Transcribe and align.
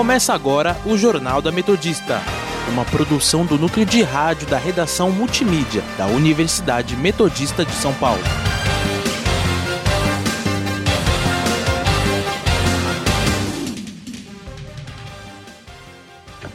Começa 0.00 0.32
agora 0.32 0.80
o 0.86 0.96
Jornal 0.96 1.42
da 1.42 1.52
Metodista, 1.52 2.22
uma 2.68 2.86
produção 2.86 3.44
do 3.44 3.58
núcleo 3.58 3.84
de 3.84 4.02
rádio 4.02 4.46
da 4.46 4.56
redação 4.56 5.10
multimídia 5.10 5.82
da 5.98 6.06
Universidade 6.06 6.96
Metodista 6.96 7.66
de 7.66 7.72
São 7.72 7.92
Paulo. 7.92 8.22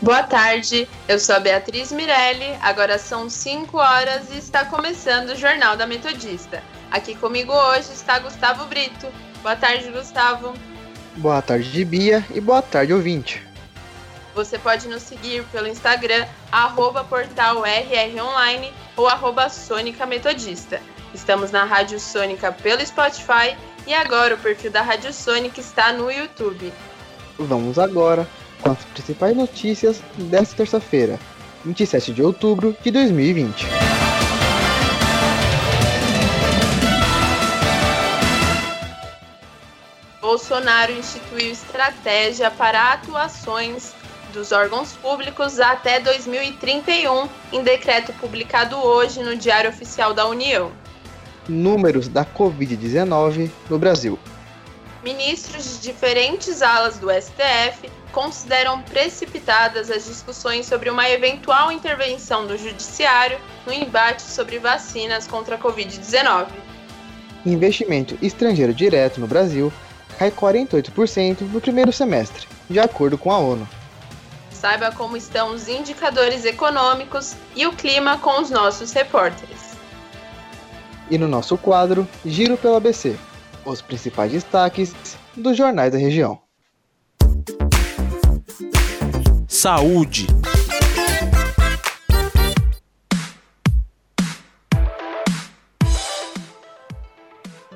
Boa 0.02 0.24
tarde, 0.24 0.90
eu 1.08 1.20
sou 1.20 1.36
a 1.36 1.40
Beatriz 1.40 1.92
Mirelli, 1.92 2.58
agora 2.64 2.98
são 2.98 3.30
5 3.30 3.78
horas 3.78 4.32
e 4.32 4.40
está 4.40 4.66
começando 4.66 5.30
o 5.30 5.36
Jornal 5.36 5.78
da 5.78 5.86
Metodista. 5.86 6.64
Aqui 6.90 7.14
comigo 7.14 7.54
hoje 7.54 7.92
está 7.94 8.18
Gustavo 8.18 8.66
Brito. 8.66 9.06
Boa 9.44 9.56
tarde, 9.56 9.92
Gustavo. 9.92 10.52
Boa 11.18 11.42
tarde, 11.42 11.86
Bia, 11.86 12.26
e 12.34 12.42
boa 12.42 12.62
tarde, 12.62 12.94
ouvinte. 12.94 13.42
Você 14.36 14.60
pode 14.60 14.90
nos 14.90 15.02
seguir 15.02 15.46
pelo 15.46 15.66
Instagram, 15.66 16.26
arroba 16.52 17.06
portal 17.06 17.64
ou 18.98 19.08
arroba 19.08 19.48
Sônica 19.48 20.06
Metodista. 20.06 20.82
Estamos 21.14 21.52
na 21.52 21.64
Rádio 21.64 22.02
Sônica 22.02 22.52
pelo 22.52 22.86
Spotify 22.86 23.56
e 23.88 23.94
agora 23.94 24.36
o 24.36 24.38
perfil 24.38 24.72
da 24.72 24.82
Rádio 24.82 25.14
Sônica 25.14 25.62
está 25.62 25.94
no 25.94 26.12
YouTube. 26.12 26.74
Vamos 27.40 27.80
agora 27.80 28.28
com 28.60 28.72
as 28.72 28.84
principais 28.84 29.38
notícias 29.38 30.02
desta 30.18 30.58
terça-feira, 30.58 31.18
27 31.64 32.14
de 32.14 32.22
outubro 32.22 32.76
de 32.84 32.92
2020. 32.92 33.95
Bolsonaro 40.48 40.92
instituiu 40.92 41.52
estratégia 41.52 42.52
para 42.52 42.94
atuações 42.94 43.96
dos 44.32 44.52
órgãos 44.52 44.92
públicos 44.92 45.60
até 45.60 46.00
2031, 46.00 47.28
em 47.52 47.64
decreto 47.64 48.14
publicado 48.14 48.78
hoje 48.78 49.24
no 49.24 49.36
Diário 49.36 49.72
Oficial 49.72 50.14
da 50.14 50.28
União. 50.28 50.72
Números 51.50 52.08
da 52.08 52.24
Covid-19 52.24 53.50
no 53.68 53.80
Brasil. 53.80 54.20
Ministros 55.04 55.82
de 55.82 55.88
diferentes 55.92 56.62
alas 56.62 57.00
do 57.00 57.08
STF 57.10 57.90
consideram 58.12 58.84
precipitadas 58.84 59.90
as 59.90 60.06
discussões 60.06 60.68
sobre 60.68 60.92
uma 60.92 61.10
eventual 61.10 61.72
intervenção 61.72 62.46
do 62.46 62.56
Judiciário 62.56 63.40
no 63.66 63.74
embate 63.74 64.22
sobre 64.22 64.60
vacinas 64.60 65.26
contra 65.26 65.56
a 65.56 65.60
Covid-19. 65.60 66.50
Investimento 67.44 68.16
estrangeiro 68.22 68.76
direto 68.76 69.20
no 69.20 69.26
Brasil 69.26 69.74
cai 70.18 70.32
48% 70.32 71.42
no 71.42 71.62
primeiro 71.62 71.92
semestre, 71.92 72.48
de 72.70 72.80
acordo 72.80 73.18
com 73.18 73.32
a 73.32 73.38
ONU. 73.38 73.68
Saiba 74.50 74.92
como 74.92 75.16
estão 75.16 75.54
os 75.54 75.68
indicadores 75.68 76.46
econômicos 76.46 77.36
e 77.56 77.68
o 77.68 77.74
clima 77.74 78.18
com 78.18 78.42
os 78.42 78.50
nossos 78.50 78.92
repórteres. 78.94 79.76
E 81.10 81.18
no 81.18 81.28
nosso 81.28 81.58
quadro, 81.58 82.08
Giro 82.26 82.58
pelo 82.58 82.76
ABC, 82.76 83.16
os 83.64 83.82
principais 83.82 84.32
destaques 84.32 84.96
dos 85.36 85.56
jornais 85.56 85.92
da 85.92 85.98
região. 85.98 86.40
Saúde. 89.48 90.28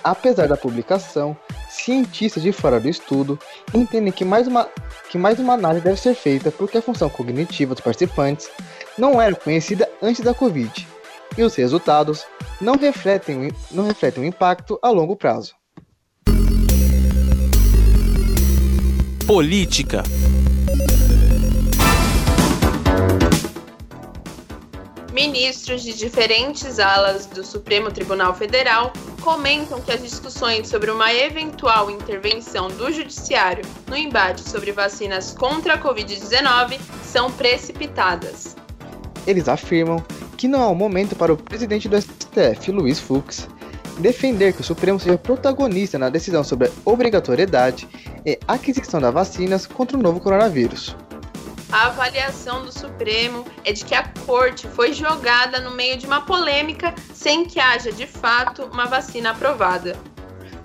Apesar 0.05 0.47
da 0.47 0.57
publicação, 0.57 1.37
cientistas 1.69 2.45
de 2.45 2.53
fora 2.53 2.79
do 2.79 2.89
estudo 2.89 3.37
entendem 3.75 4.13
que 4.13 4.25
mais 4.25 4.47
uma, 4.47 4.69
que 5.11 5.19
mais 5.19 5.41
uma 5.41 5.55
análise 5.55 5.85
deve 5.85 5.99
ser 5.99 6.15
feita 6.15 6.53
porque 6.53 6.79
a 6.79 6.83
função 6.83 7.11
cognitiva 7.11 7.75
dos 7.75 7.83
participantes 7.83 8.49
não 8.97 9.21
era 9.21 9.35
conhecida 9.35 9.91
antes 10.01 10.23
da 10.23 10.33
Covid 10.33 10.87
e 11.37 11.43
os 11.43 11.57
resultados 11.57 12.25
não 12.61 12.77
refletem, 12.77 13.51
não 13.73 13.85
refletem 13.85 14.23
o 14.23 14.27
impacto 14.27 14.79
a 14.81 14.89
longo 14.89 15.17
prazo. 15.17 15.53
Política. 19.27 20.05
Ministros 25.19 25.83
de 25.83 25.95
diferentes 25.95 26.79
alas 26.79 27.27
do 27.27 27.43
Supremo 27.43 27.91
Tribunal 27.91 28.33
Federal 28.37 28.93
comentam 29.21 29.81
que 29.81 29.91
as 29.91 30.01
discussões 30.01 30.69
sobre 30.69 30.93
uma 30.93 31.13
eventual 31.13 31.91
intervenção 31.91 32.69
do 32.69 32.93
Judiciário 32.93 33.65
no 33.89 33.97
embate 33.97 34.49
sobre 34.49 34.71
vacinas 34.71 35.35
contra 35.37 35.75
a 35.75 35.83
Covid-19 35.83 36.79
são 37.03 37.33
precipitadas. 37.33 38.57
Eles 39.27 39.49
afirmam 39.49 40.01
que 40.37 40.47
não 40.47 40.63
há 40.63 40.71
um 40.71 40.77
momento 40.77 41.17
para 41.17 41.33
o 41.33 41.37
presidente 41.37 41.89
do 41.89 42.01
STF, 42.01 42.71
Luiz 42.71 43.01
Fux, 43.01 43.49
defender 43.99 44.53
que 44.53 44.61
o 44.61 44.65
Supremo 44.65 45.01
seja 45.01 45.19
protagonista 45.19 45.99
na 45.99 46.11
decisão 46.11 46.45
sobre 46.45 46.69
a 46.69 46.71
obrigatoriedade 46.85 47.89
e 48.25 48.39
aquisição 48.47 49.01
das 49.01 49.13
vacinas 49.13 49.67
contra 49.67 49.99
o 49.99 50.01
novo 50.01 50.21
coronavírus. 50.21 50.95
A 51.71 51.89
avaliação 51.89 52.65
do 52.65 52.73
Supremo 52.73 53.45
é 53.63 53.73
de 53.73 53.85
que 53.85 53.95
a 53.95 54.09
corte 54.25 54.67
foi 54.69 54.95
jogada 54.95 55.61
no 55.61 55.71
meio 55.73 55.99
de 55.99 56.07
uma 56.07 56.23
polêmica 56.23 56.95
sem 57.13 57.45
que 57.45 57.61
haja 57.61 57.93
de 57.93 58.07
fato 58.07 58.65
uma 58.73 58.87
vacina 58.87 59.31
aprovada. 59.31 59.95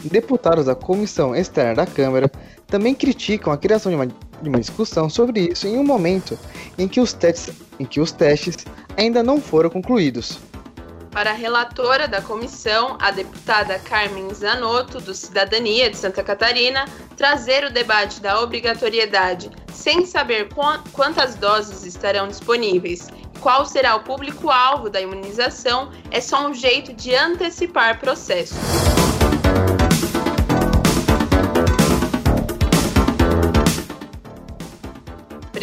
Deputados 0.06 0.66
da 0.66 0.76
Comissão 0.76 1.36
Externa 1.36 1.76
da 1.76 1.86
Câmara 1.86 2.32
também 2.68 2.96
criticam 2.96 3.52
a 3.52 3.58
criação 3.58 3.92
de 3.92 3.98
uma, 3.98 4.08
de 4.08 4.50
uma 4.50 4.60
discussão 4.60 5.10
sobre 5.10 5.42
isso 5.52 5.68
em 5.68 5.78
um 5.78 5.84
momento 5.84 6.40
em 6.78 6.88
que, 6.88 7.02
os 7.02 7.12
testes, 7.12 7.54
em 7.78 7.86
que 7.86 8.00
os 8.00 8.14
testes 8.14 8.66
ainda 8.96 9.22
não 9.22 9.42
foram 9.42 9.70
concluídos. 9.70 10.40
Para 11.14 11.30
a 11.30 11.34
relatora 11.34 12.08
da 12.08 12.24
comissão, 12.24 12.98
a 13.00 13.12
deputada 13.12 13.78
Carmen 13.78 14.34
Zanotto, 14.34 15.00
do 15.00 15.14
Cidadania 15.14 15.88
de 15.88 15.96
Santa 15.96 16.24
Catarina, 16.24 16.86
trazer 17.16 17.64
o 17.64 17.72
debate 17.72 18.20
da 18.20 18.42
obrigatoriedade 18.42 19.52
sem 19.72 20.08
saber 20.08 20.50
quantas 20.92 21.36
doses 21.36 21.86
estarão 21.86 22.28
disponíveis 22.28 23.10
e 23.10 23.40
qual 23.40 23.64
será 23.64 23.96
o 23.96 24.00
público-alvo 24.00 24.90
da 24.90 25.00
imunização 25.00 25.92
é 26.10 26.20
só 26.20 26.48
um 26.48 26.54
jeito 26.54 26.92
de 26.94 27.14
antecipar 27.14 28.00
processo. 28.00 28.56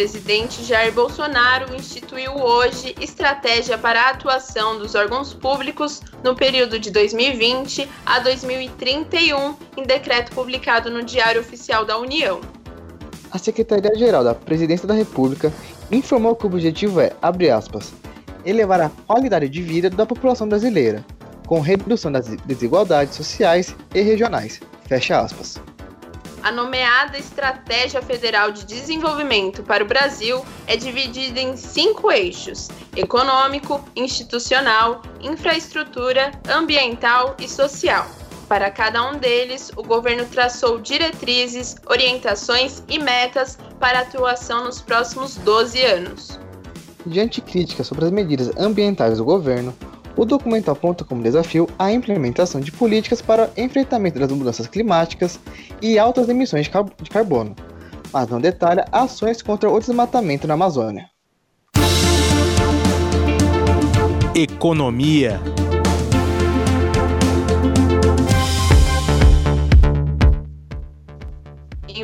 Presidente 0.00 0.64
Jair 0.64 0.94
Bolsonaro 0.94 1.76
instituiu 1.76 2.32
hoje 2.32 2.94
estratégia 3.02 3.76
para 3.76 4.00
a 4.00 4.10
atuação 4.12 4.78
dos 4.78 4.94
órgãos 4.94 5.34
públicos 5.34 6.00
no 6.24 6.34
período 6.34 6.78
de 6.78 6.90
2020 6.90 7.86
a 8.06 8.18
2031, 8.20 9.54
em 9.76 9.82
decreto 9.82 10.32
publicado 10.32 10.90
no 10.90 11.02
Diário 11.02 11.42
Oficial 11.42 11.84
da 11.84 11.98
União. 11.98 12.40
A 13.30 13.36
Secretaria-Geral 13.36 14.24
da 14.24 14.34
Presidência 14.34 14.88
da 14.88 14.94
República 14.94 15.52
informou 15.92 16.34
que 16.34 16.46
o 16.46 16.48
objetivo 16.48 16.98
é, 16.98 17.12
abre 17.20 17.50
aspas, 17.50 17.92
elevar 18.42 18.80
a 18.80 18.90
qualidade 19.06 19.50
de 19.50 19.60
vida 19.60 19.90
da 19.90 20.06
população 20.06 20.48
brasileira, 20.48 21.04
com 21.46 21.60
redução 21.60 22.10
das 22.10 22.26
desigualdades 22.46 23.16
sociais 23.16 23.76
e 23.94 24.00
regionais. 24.00 24.62
Fecha 24.88 25.20
aspas. 25.20 25.60
A 26.42 26.50
nomeada 26.50 27.18
Estratégia 27.18 28.00
Federal 28.00 28.50
de 28.50 28.64
Desenvolvimento 28.64 29.62
para 29.62 29.84
o 29.84 29.86
Brasil 29.86 30.42
é 30.66 30.74
dividida 30.74 31.38
em 31.38 31.54
cinco 31.54 32.10
eixos: 32.10 32.68
econômico, 32.96 33.84
institucional, 33.94 35.02
infraestrutura, 35.20 36.30
ambiental 36.48 37.36
e 37.38 37.46
social. 37.46 38.08
Para 38.48 38.70
cada 38.70 39.08
um 39.08 39.18
deles, 39.18 39.70
o 39.76 39.82
governo 39.82 40.24
traçou 40.24 40.80
diretrizes, 40.80 41.76
orientações 41.86 42.82
e 42.88 42.98
metas 42.98 43.58
para 43.78 44.00
atuação 44.00 44.64
nos 44.64 44.80
próximos 44.80 45.36
12 45.36 45.82
anos. 45.82 46.40
Diante 47.06 47.40
críticas 47.40 47.86
sobre 47.86 48.06
as 48.06 48.10
medidas 48.10 48.50
ambientais 48.56 49.18
do 49.18 49.24
governo, 49.24 49.74
o 50.16 50.24
documento 50.24 50.70
aponta 50.70 51.04
como 51.04 51.22
desafio 51.22 51.68
a 51.78 51.92
implementação 51.92 52.60
de 52.60 52.72
políticas 52.72 53.22
para 53.22 53.50
enfrentamento 53.56 54.18
das 54.18 54.30
mudanças 54.30 54.66
climáticas 54.66 55.38
e 55.80 55.98
altas 55.98 56.28
emissões 56.28 56.66
de 57.02 57.10
carbono, 57.10 57.54
mas 58.12 58.28
não 58.28 58.40
detalha 58.40 58.84
ações 58.92 59.42
contra 59.42 59.70
o 59.70 59.78
desmatamento 59.78 60.46
na 60.46 60.54
Amazônia. 60.54 61.08
Economia. 64.34 65.40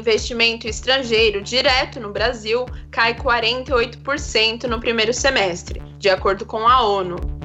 investimento 0.07 0.69
estrangeiro 0.69 1.43
direto 1.43 1.99
no 1.99 2.13
Brasil 2.13 2.65
cai 2.93 3.15
48% 3.15 4.65
no 4.65 4.79
primeiro 4.79 5.13
semestre, 5.13 5.83
de 5.99 6.09
acordo 6.09 6.47
com 6.47 6.69
a 6.69 6.81
ONU. 6.83 7.36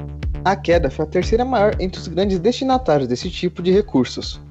A 0.43 0.55
queda 0.55 0.89
foi 0.89 1.05
a 1.05 1.07
terceira 1.07 1.45
maior 1.45 1.75
entre 1.79 2.01
os 2.01 2.07
grandes 2.07 2.39
destinatários 2.39 3.07
desse 3.07 3.29
tipo 3.29 3.61
de 3.61 3.71
recursos. 3.71 4.41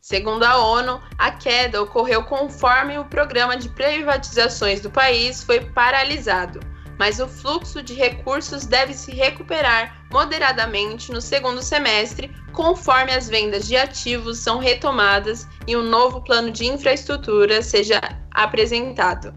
Segundo 0.00 0.42
a 0.42 0.58
ONU, 0.58 1.00
a 1.16 1.30
queda 1.30 1.80
ocorreu 1.80 2.24
conforme 2.24 2.98
o 2.98 3.04
programa 3.04 3.56
de 3.56 3.68
privatizações 3.68 4.80
do 4.80 4.90
país 4.90 5.44
foi 5.44 5.60
paralisado, 5.60 6.58
mas 6.98 7.20
o 7.20 7.28
fluxo 7.28 7.80
de 7.80 7.94
recursos 7.94 8.66
deve 8.66 8.92
se 8.92 9.12
recuperar 9.12 10.04
moderadamente 10.12 11.12
no 11.12 11.20
segundo 11.20 11.62
semestre, 11.62 12.34
conforme 12.52 13.12
as 13.12 13.28
vendas 13.28 13.68
de 13.68 13.76
ativos 13.76 14.38
são 14.38 14.58
retomadas 14.58 15.46
e 15.64 15.76
um 15.76 15.82
novo 15.82 16.20
plano 16.22 16.50
de 16.50 16.66
infraestrutura 16.66 17.62
seja 17.62 18.00
apresentado. 18.32 19.32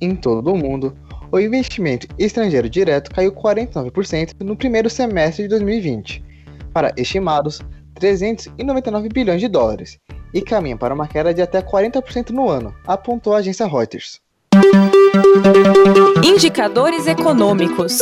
Em 0.00 0.16
todo 0.16 0.52
o 0.52 0.56
mundo, 0.56 0.96
o 1.32 1.38
investimento 1.38 2.08
estrangeiro 2.18 2.68
direto 2.68 3.10
caiu 3.10 3.32
49% 3.32 4.34
no 4.40 4.56
primeiro 4.56 4.90
semestre 4.90 5.44
de 5.44 5.48
2020, 5.50 6.24
para 6.72 6.92
estimados 6.96 7.60
399 7.94 9.08
bilhões 9.08 9.40
de 9.40 9.48
dólares, 9.48 9.98
e 10.34 10.42
caminha 10.42 10.76
para 10.76 10.94
uma 10.94 11.06
queda 11.06 11.32
de 11.32 11.42
até 11.42 11.62
40% 11.62 12.30
no 12.30 12.48
ano, 12.48 12.74
apontou 12.86 13.34
a 13.34 13.38
agência 13.38 13.66
Reuters. 13.66 14.20
Indicadores 16.24 17.06
econômicos. 17.06 17.98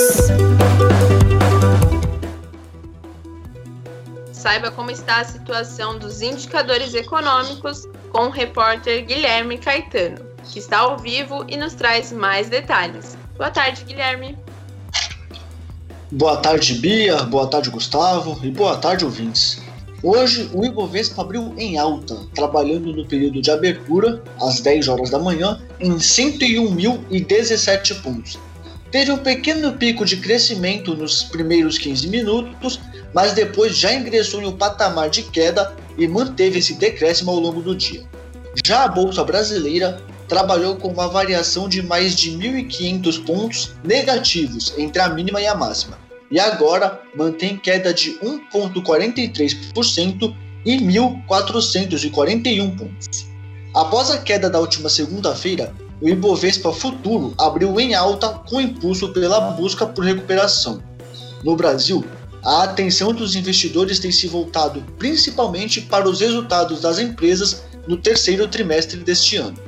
Saiba 4.33 4.71
como 4.71 4.91
está 4.91 5.21
a 5.21 5.25
situação 5.25 5.99
dos 5.99 6.23
indicadores 6.23 6.95
econômicos 6.95 7.87
com 8.11 8.27
o 8.27 8.31
repórter 8.31 9.05
Guilherme 9.05 9.59
Caetano, 9.59 10.28
que 10.49 10.59
está 10.59 10.79
ao 10.79 10.99
vivo 10.99 11.45
e 11.49 11.57
nos 11.57 11.75
traz 11.75 12.13
mais 12.13 12.49
detalhes. 12.49 13.17
Boa 13.37 13.51
tarde, 13.51 13.85
Guilherme. 13.85 14.37
Boa 16.11 16.39
tarde, 16.39 16.75
Bia. 16.75 17.23
Boa 17.25 17.47
tarde, 17.47 17.71
Gustavo. 17.71 18.39
E 18.43 18.51
boa 18.51 18.77
tarde, 18.79 19.05
ouvintes. 19.05 19.61
Hoje, 20.03 20.51
o 20.55 20.65
Ibovespa 20.65 21.21
abriu 21.23 21.53
em 21.59 21.77
alta, 21.77 22.17
trabalhando 22.35 22.93
no 22.93 23.05
período 23.05 23.43
de 23.43 23.51
abertura, 23.51 24.23
às 24.41 24.61
10 24.61 24.89
horas 24.89 25.11
da 25.11 25.19
manhã, 25.19 25.61
em 25.81 25.97
101.017 25.97 28.01
pontos. 28.01 28.39
Teve 28.91 29.13
um 29.13 29.19
pequeno 29.19 29.73
pico 29.73 30.05
de 30.05 30.17
crescimento 30.17 30.95
nos 30.95 31.25
primeiros 31.25 31.77
15 31.79 32.09
minutos, 32.09 32.81
mas 33.13 33.33
depois 33.33 33.77
já 33.77 33.93
ingressou 33.93 34.41
em 34.41 34.47
um 34.47 34.57
patamar 34.57 35.11
de 35.11 35.25
queda 35.25 35.77
e 35.99 36.09
manteve 36.09 36.61
esse 36.61 36.75
decréscimo 36.75 37.33
ao 37.33 37.41
longo 37.41 37.61
do 37.61 37.75
dia. 37.75 38.05
Já 38.65 38.85
a 38.85 38.89
Bolsa 38.89 39.25
Brasileira 39.25 40.01
trabalhou 40.29 40.77
com 40.77 40.89
uma 40.89 41.09
variação 41.09 41.69
de 41.69 41.83
mais 41.83 42.15
de 42.15 42.33
1.500 42.33 43.25
pontos 43.25 43.75
negativos 43.83 44.75
entre 44.77 45.01
a 45.01 45.09
mínima 45.09 45.41
e 45.41 45.47
a 45.47 45.55
máxima 45.55 46.09
e 46.31 46.39
agora 46.39 47.01
mantém 47.15 47.57
queda 47.57 47.93
de 47.93 48.19
1,43% 48.21 50.35
e 50.65 50.79
1.441 50.79 52.77
pontos. 52.77 53.27
Após 53.75 54.11
a 54.11 54.19
queda 54.19 54.51
da 54.51 54.61
última 54.61 54.89
segunda-feira, 54.89 55.75
o 56.01 56.09
Ibovespa 56.09 56.73
Futuro 56.73 57.35
abriu 57.39 57.79
em 57.81 57.95
alta 57.95 58.29
com 58.49 58.61
impulso 58.61 59.13
pela 59.13 59.53
busca 59.53 59.87
por 59.87 60.05
recuperação. 60.05 60.83
No 61.43 61.57
Brasil, 61.57 62.05
a 62.45 62.65
atenção 62.65 63.13
dos 63.13 63.35
investidores 63.35 63.99
tem 63.99 64.13
se 64.13 64.27
voltado 64.27 64.85
principalmente 64.99 65.81
para 65.81 66.09
os 66.09 66.21
resultados 66.21 66.81
das 66.81 66.99
empresas 66.99 67.63
no 67.87 67.97
terceiro 67.97 68.47
trimestre 68.47 69.01
deste 69.01 69.37
ano. 69.37 69.68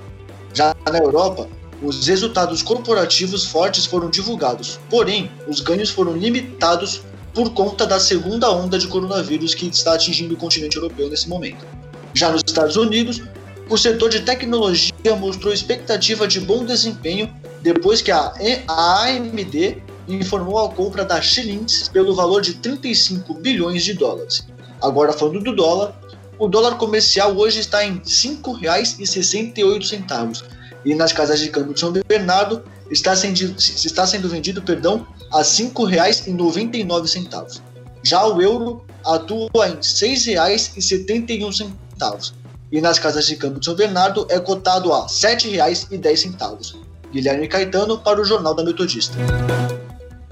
Já 0.53 0.75
na 0.91 0.99
Europa, 0.99 1.49
os 1.83 2.07
resultados 2.07 2.63
corporativos 2.63 3.47
fortes 3.47 3.87
foram 3.87 4.11
divulgados, 4.11 4.79
porém, 4.91 5.31
os 5.49 5.61
ganhos 5.61 5.91
foram 5.91 6.17
limitados 6.17 7.03
por 7.33 7.51
conta 7.55 7.87
da 7.87 8.01
segunda 8.01 8.51
onda 8.51 8.79
de 8.79 8.89
coronavírus 8.89 9.55
que 9.55 9.67
está 9.67 9.95
atingindo 9.95 10.35
o 10.35 10.37
continente 10.37 10.77
europeu 10.77 11.09
nesse 11.09 11.29
momento. 11.29 11.65
Já 12.13 12.31
nos 12.31 12.43
Estados 12.47 12.77
Unidos, 12.77 13.23
o 13.69 13.79
setor 13.79 14.11
de 14.11 14.21
tecnologia 14.21 15.17
mostrou 15.17 15.55
expectativa 15.55 16.27
de 16.27 16.41
bom 16.41 16.65
desempenho 16.65 17.33
depois 17.63 18.03
que 18.03 18.11
a 18.11 18.33
AMD 18.67 19.81
informou 20.09 20.59
a 20.59 20.69
compra 20.71 21.05
da 21.05 21.21
Xilinx 21.21 21.89
pelo 21.89 22.15
valor 22.15 22.43
de 22.43 22.55
35 22.55 23.33
bilhões 23.35 23.85
de 23.85 23.95
dólares. 23.95 24.45
Agora 24.83 25.13
falando 25.13 25.41
do 25.41 25.55
dólar, 25.55 25.95
o 26.41 26.49
dólar 26.49 26.77
comercial 26.79 27.37
hoje 27.37 27.61
está 27.61 27.85
em 27.85 27.93
R$ 27.93 28.01
5,68 28.01 30.43
e 30.85 30.93
nas 30.95 31.13
casas 31.13 31.39
de 31.39 31.51
câmbio 31.51 31.75
de 31.75 31.81
São 31.81 31.93
Bernardo 31.93 32.65
está 32.91 33.15
sendo, 33.15 33.55
está 33.59 34.07
sendo 34.07 34.27
vendido 34.27 34.63
perdão, 34.63 35.07
a 35.31 35.37
R$ 35.39 35.45
5,99. 35.45 37.61
Já 38.03 38.27
o 38.27 38.41
euro 38.41 38.83
atua 39.05 39.69
em 39.69 39.73
R$ 39.73 39.81
6,71 39.81 42.33
e 42.73 42.81
nas 42.81 42.99
casas 42.99 43.27
de 43.27 43.37
câmbio 43.37 43.61
de 43.61 43.67
São 43.67 43.75
Bernardo 43.75 44.27
é 44.31 44.41
cotado 44.41 44.95
a 44.95 45.03
R$ 45.03 45.09
7,10. 45.09 46.77
Guilherme 47.13 47.49
Caetano 47.49 47.99
para 47.99 48.19
o 48.19 48.25
Jornal 48.25 48.55
da 48.55 48.65
Metodista. 48.65 49.15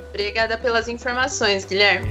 Obrigada 0.09 0.57
pelas 0.57 0.89
informações, 0.89 1.67
Guilherme. 1.67 2.09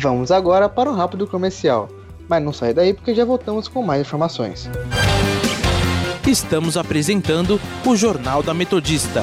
Vamos 0.00 0.30
agora 0.30 0.66
para 0.66 0.90
o 0.90 0.94
rápido 0.94 1.26
comercial. 1.26 1.88
Mas 2.26 2.42
não 2.42 2.52
sai 2.52 2.72
daí 2.72 2.94
porque 2.94 3.14
já 3.14 3.24
voltamos 3.24 3.68
com 3.68 3.82
mais 3.82 4.00
informações. 4.00 4.70
Estamos 6.26 6.76
apresentando 6.76 7.60
o 7.84 7.96
Jornal 7.96 8.42
da 8.42 8.54
Metodista. 8.54 9.22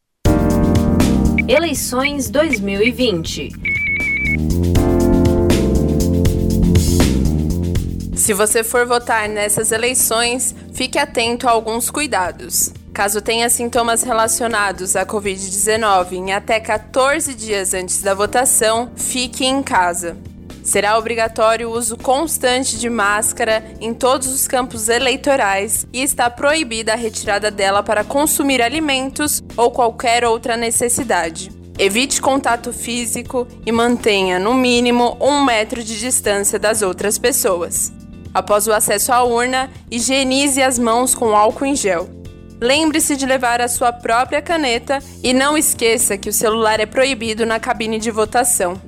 Eleições 1.53 2.29
2020. 2.29 3.49
Se 8.15 8.33
você 8.33 8.63
for 8.63 8.87
votar 8.87 9.27
nessas 9.27 9.73
eleições, 9.73 10.55
fique 10.73 10.97
atento 10.97 11.49
a 11.49 11.51
alguns 11.51 11.89
cuidados. 11.89 12.71
Caso 12.93 13.19
tenha 13.19 13.49
sintomas 13.49 14.01
relacionados 14.01 14.95
à 14.95 15.05
Covid-19 15.05 16.13
em 16.13 16.31
até 16.31 16.57
14 16.57 17.33
dias 17.33 17.73
antes 17.73 18.01
da 18.01 18.13
votação, 18.13 18.89
fique 18.95 19.43
em 19.43 19.61
casa. 19.61 20.15
Será 20.63 20.97
obrigatório 20.97 21.69
o 21.69 21.77
uso 21.77 21.97
constante 21.97 22.77
de 22.77 22.89
máscara 22.89 23.63
em 23.79 23.93
todos 23.93 24.27
os 24.27 24.47
campos 24.47 24.89
eleitorais 24.89 25.87
e 25.91 26.03
está 26.03 26.29
proibida 26.29 26.93
a 26.93 26.95
retirada 26.95 27.49
dela 27.49 27.81
para 27.81 28.03
consumir 28.03 28.61
alimentos 28.61 29.41
ou 29.57 29.71
qualquer 29.71 30.23
outra 30.23 30.55
necessidade. 30.55 31.51
Evite 31.79 32.21
contato 32.21 32.71
físico 32.71 33.47
e 33.65 33.71
mantenha, 33.71 34.37
no 34.37 34.53
mínimo, 34.53 35.17
um 35.19 35.43
metro 35.43 35.83
de 35.83 35.99
distância 35.99 36.59
das 36.59 36.83
outras 36.83 37.17
pessoas. 37.17 37.91
Após 38.33 38.67
o 38.67 38.73
acesso 38.73 39.11
à 39.11 39.23
urna, 39.23 39.69
higienize 39.89 40.61
as 40.61 40.77
mãos 40.77 41.15
com 41.15 41.35
álcool 41.35 41.65
em 41.65 41.75
gel. 41.75 42.07
Lembre-se 42.61 43.15
de 43.17 43.25
levar 43.25 43.59
a 43.59 43.67
sua 43.67 43.91
própria 43.91 44.41
caneta 44.41 44.99
e 45.23 45.33
não 45.33 45.57
esqueça 45.57 46.17
que 46.17 46.29
o 46.29 46.33
celular 46.33 46.79
é 46.79 46.85
proibido 46.85 47.47
na 47.47 47.59
cabine 47.59 47.97
de 47.97 48.11
votação. 48.11 48.79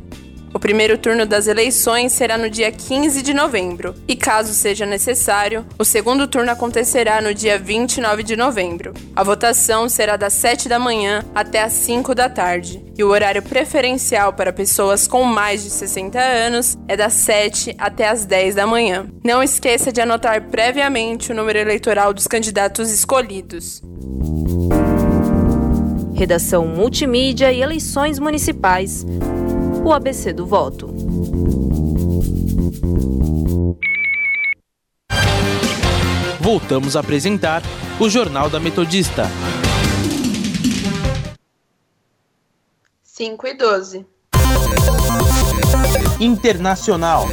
O 0.54 0.60
primeiro 0.60 1.00
turno 1.00 1.26
das 1.26 1.48
eleições 1.48 2.14
será 2.14 2.38
no 2.38 2.48
dia 2.48 2.72
15 2.72 3.24
de 3.24 3.34
novembro, 3.34 3.96
e 4.08 4.16
caso 4.16 4.54
seja 4.54 4.86
necessário, 4.86 5.66
o 5.80 5.84
segundo 5.84 6.28
turno 6.28 6.52
acontecerá 6.52 7.20
no 7.20 7.34
dia 7.34 7.58
29 7.58 8.22
de 8.22 8.36
novembro. 8.36 8.94
A 9.16 9.24
votação 9.24 9.90
será 9.90 10.16
das 10.16 10.34
7 10.34 10.70
da 10.70 10.78
manhã 10.78 11.26
até 11.34 11.64
as 11.64 11.74
5 11.74 12.14
da 12.14 12.30
tarde, 12.30 12.86
e 12.96 13.04
o 13.04 13.10
horário 13.10 13.42
preferencial 13.42 14.32
para 14.32 14.54
pessoas 14.54 15.08
com 15.08 15.24
mais 15.24 15.64
de 15.64 15.72
60 15.72 16.20
anos 16.20 16.78
é 16.88 16.96
das 16.96 17.14
7 17.14 17.76
até 17.80 18.08
as 18.08 18.24
10 18.24 18.54
da 18.54 18.68
manhã. 18.68 19.08
Não 19.26 19.42
esqueça 19.42 19.92
de 19.92 20.02
anotar 20.02 20.50
previamente 20.50 21.32
o 21.32 21.36
número 21.36 21.58
eleitoral 21.58 22.14
dos 22.14 22.28
candidatos 22.28 22.92
escolhidos. 22.92 23.82
Redação 26.14 26.68
Multimídia 26.68 27.52
e 27.52 27.60
Eleições 27.60 28.20
Municipais 28.20 29.04
o 29.84 29.92
ABC 29.92 30.32
do 30.32 30.46
voto. 30.46 30.88
Voltamos 36.40 36.96
a 36.96 37.02
apresentar 37.02 37.62
o 38.00 38.10
Jornal 38.10 38.50
da 38.50 38.60
Metodista. 38.60 39.30
5 43.04 43.48
e 43.48 43.54
12. 43.54 44.06
Internacional. 46.20 47.28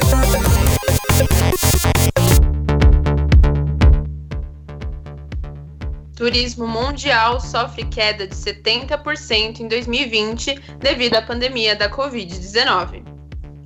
Turismo 6.21 6.69
mundial 6.69 7.41
sofre 7.41 7.83
queda 7.83 8.27
de 8.27 8.35
70% 8.35 9.61
em 9.61 9.69
2020 9.69 10.55
devido 10.79 11.15
à 11.17 11.23
pandemia 11.23 11.75
da 11.75 11.89
Covid-19. 11.91 13.03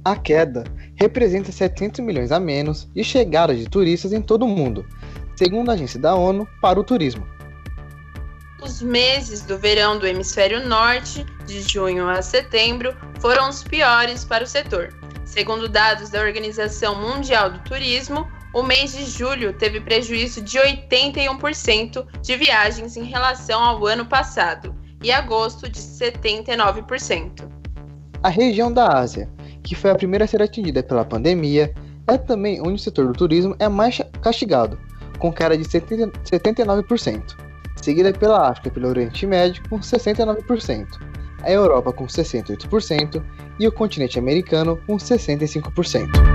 A 0.04 0.14
queda 0.14 0.62
representa 0.94 1.50
700 1.50 1.98
milhões 1.98 2.30
a 2.30 2.38
menos 2.38 2.88
de 2.94 3.02
chegada 3.02 3.52
de 3.56 3.68
turistas 3.68 4.12
em 4.12 4.22
todo 4.22 4.44
o 4.44 4.48
mundo, 4.48 4.86
segundo 5.34 5.68
a 5.68 5.74
agência 5.74 5.98
da 5.98 6.14
ONU 6.14 6.46
para 6.62 6.78
o 6.78 6.84
Turismo. 6.84 7.26
Os 8.62 8.80
meses 8.80 9.40
do 9.40 9.58
verão 9.58 9.98
do 9.98 10.06
hemisfério 10.06 10.64
norte, 10.64 11.26
de 11.46 11.60
junho 11.60 12.08
a 12.08 12.22
setembro, 12.22 12.96
foram 13.18 13.48
os 13.48 13.64
piores 13.64 14.24
para 14.24 14.44
o 14.44 14.46
setor. 14.46 14.94
Segundo 15.24 15.68
dados 15.68 16.08
da 16.08 16.20
Organização 16.20 16.94
Mundial 17.02 17.50
do 17.50 17.58
Turismo, 17.64 18.28
o 18.54 18.62
mês 18.62 18.92
de 18.92 19.04
julho 19.04 19.52
teve 19.52 19.80
prejuízo 19.80 20.40
de 20.40 20.58
81% 20.58 22.06
de 22.22 22.36
viagens 22.36 22.96
em 22.96 23.02
relação 23.02 23.60
ao 23.62 23.84
ano 23.84 24.06
passado 24.06 24.72
e 25.02 25.10
agosto 25.10 25.68
de 25.68 25.80
79%. 25.80 27.50
A 28.22 28.28
região 28.28 28.72
da 28.72 28.96
Ásia, 28.96 29.28
que 29.62 29.74
foi 29.74 29.90
a 29.90 29.96
primeira 29.96 30.24
a 30.24 30.28
ser 30.28 30.40
atingida 30.40 30.82
pela 30.82 31.04
pandemia, 31.04 31.74
é 32.06 32.16
também 32.16 32.60
onde 32.60 32.74
o 32.74 32.78
setor 32.78 33.08
do 33.08 33.12
turismo 33.12 33.56
é 33.58 33.68
mais 33.68 34.00
castigado, 34.22 34.78
com 35.18 35.32
queda 35.32 35.58
de 35.58 35.64
79%, 35.64 37.36
seguida 37.76 38.12
pela 38.12 38.48
África 38.48 38.68
e 38.68 38.70
pelo 38.70 38.88
Oriente 38.88 39.26
Médio 39.26 39.62
com 39.68 39.80
69%, 39.80 40.86
a 41.42 41.50
Europa 41.50 41.92
com 41.92 42.06
68% 42.06 43.22
e 43.58 43.66
o 43.66 43.72
continente 43.72 44.18
americano 44.18 44.78
com 44.86 44.96
65%. 44.96 46.33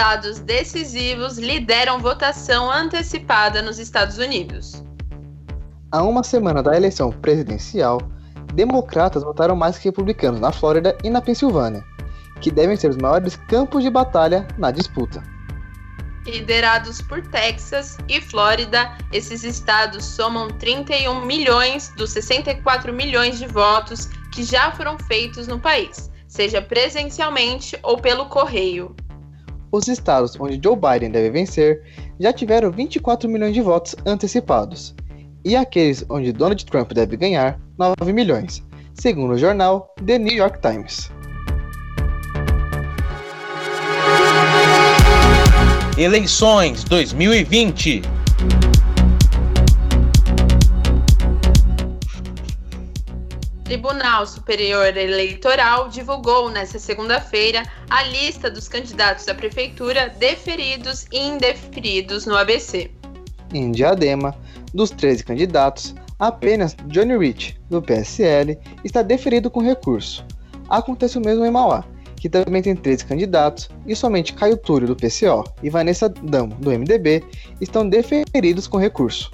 Estados 0.00 0.38
decisivos 0.38 1.36
lideram 1.36 1.98
votação 1.98 2.72
antecipada 2.72 3.60
nos 3.60 3.78
Estados 3.78 4.16
Unidos. 4.16 4.82
Há 5.92 6.02
uma 6.02 6.22
semana 6.22 6.62
da 6.62 6.74
eleição 6.74 7.12
presidencial, 7.12 8.00
democratas 8.54 9.22
votaram 9.22 9.54
mais 9.54 9.76
que 9.76 9.84
republicanos 9.84 10.40
na 10.40 10.52
Flórida 10.52 10.96
e 11.04 11.10
na 11.10 11.20
Pensilvânia, 11.20 11.84
que 12.40 12.50
devem 12.50 12.78
ser 12.78 12.88
os 12.88 12.96
maiores 12.96 13.36
campos 13.46 13.84
de 13.84 13.90
batalha 13.90 14.48
na 14.56 14.70
disputa. 14.70 15.22
Liderados 16.24 17.02
por 17.02 17.20
Texas 17.26 17.98
e 18.08 18.22
Flórida, 18.22 18.96
esses 19.12 19.44
estados 19.44 20.02
somam 20.02 20.48
31 20.48 21.26
milhões 21.26 21.92
dos 21.94 22.08
64 22.08 22.90
milhões 22.90 23.38
de 23.38 23.46
votos 23.46 24.06
que 24.32 24.44
já 24.44 24.72
foram 24.72 24.98
feitos 24.98 25.46
no 25.46 25.60
país, 25.60 26.10
seja 26.26 26.62
presencialmente 26.62 27.78
ou 27.82 27.98
pelo 27.98 28.30
correio. 28.30 28.96
Os 29.72 29.86
estados 29.86 30.36
onde 30.40 30.60
Joe 30.62 30.76
Biden 30.76 31.12
deve 31.12 31.30
vencer 31.30 31.82
já 32.18 32.32
tiveram 32.32 32.72
24 32.72 33.28
milhões 33.28 33.54
de 33.54 33.60
votos 33.60 33.94
antecipados, 34.04 34.94
e 35.44 35.54
aqueles 35.54 36.04
onde 36.10 36.32
Donald 36.32 36.64
Trump 36.66 36.92
deve 36.92 37.16
ganhar 37.16 37.60
9 37.78 38.12
milhões, 38.12 38.64
segundo 38.94 39.34
o 39.34 39.38
jornal 39.38 39.94
The 40.04 40.18
New 40.18 40.34
York 40.34 40.58
Times. 40.60 41.10
Eleições 45.96 46.82
2020 46.84 48.02
Tribunal 53.70 54.26
Superior 54.26 54.96
Eleitoral 54.96 55.88
divulgou 55.88 56.50
nesta 56.50 56.76
segunda-feira 56.76 57.62
a 57.88 58.02
lista 58.02 58.50
dos 58.50 58.66
candidatos 58.66 59.28
à 59.28 59.34
prefeitura 59.34 60.08
deferidos 60.18 61.06
e 61.12 61.20
indeferidos 61.20 62.26
no 62.26 62.36
ABC. 62.36 62.90
Em 63.54 63.70
Diadema, 63.70 64.36
dos 64.74 64.90
13 64.90 65.22
candidatos, 65.22 65.94
apenas 66.18 66.76
Johnny 66.86 67.16
Rich, 67.16 67.60
do 67.70 67.80
PSL, 67.80 68.58
está 68.82 69.02
deferido 69.02 69.48
com 69.48 69.60
recurso. 69.60 70.26
Acontece 70.68 71.16
o 71.16 71.20
mesmo 71.20 71.44
em 71.44 71.50
Mauá, 71.52 71.84
que 72.16 72.28
também 72.28 72.62
tem 72.62 72.74
13 72.74 73.04
candidatos, 73.04 73.70
e 73.86 73.94
somente 73.94 74.32
Caio 74.32 74.56
Túlio, 74.56 74.88
do 74.88 74.96
PCO, 74.96 75.44
e 75.62 75.70
Vanessa 75.70 76.08
Damo, 76.08 76.56
do 76.56 76.70
MDB, 76.70 77.22
estão 77.60 77.88
deferidos 77.88 78.66
com 78.66 78.78
recurso. 78.78 79.30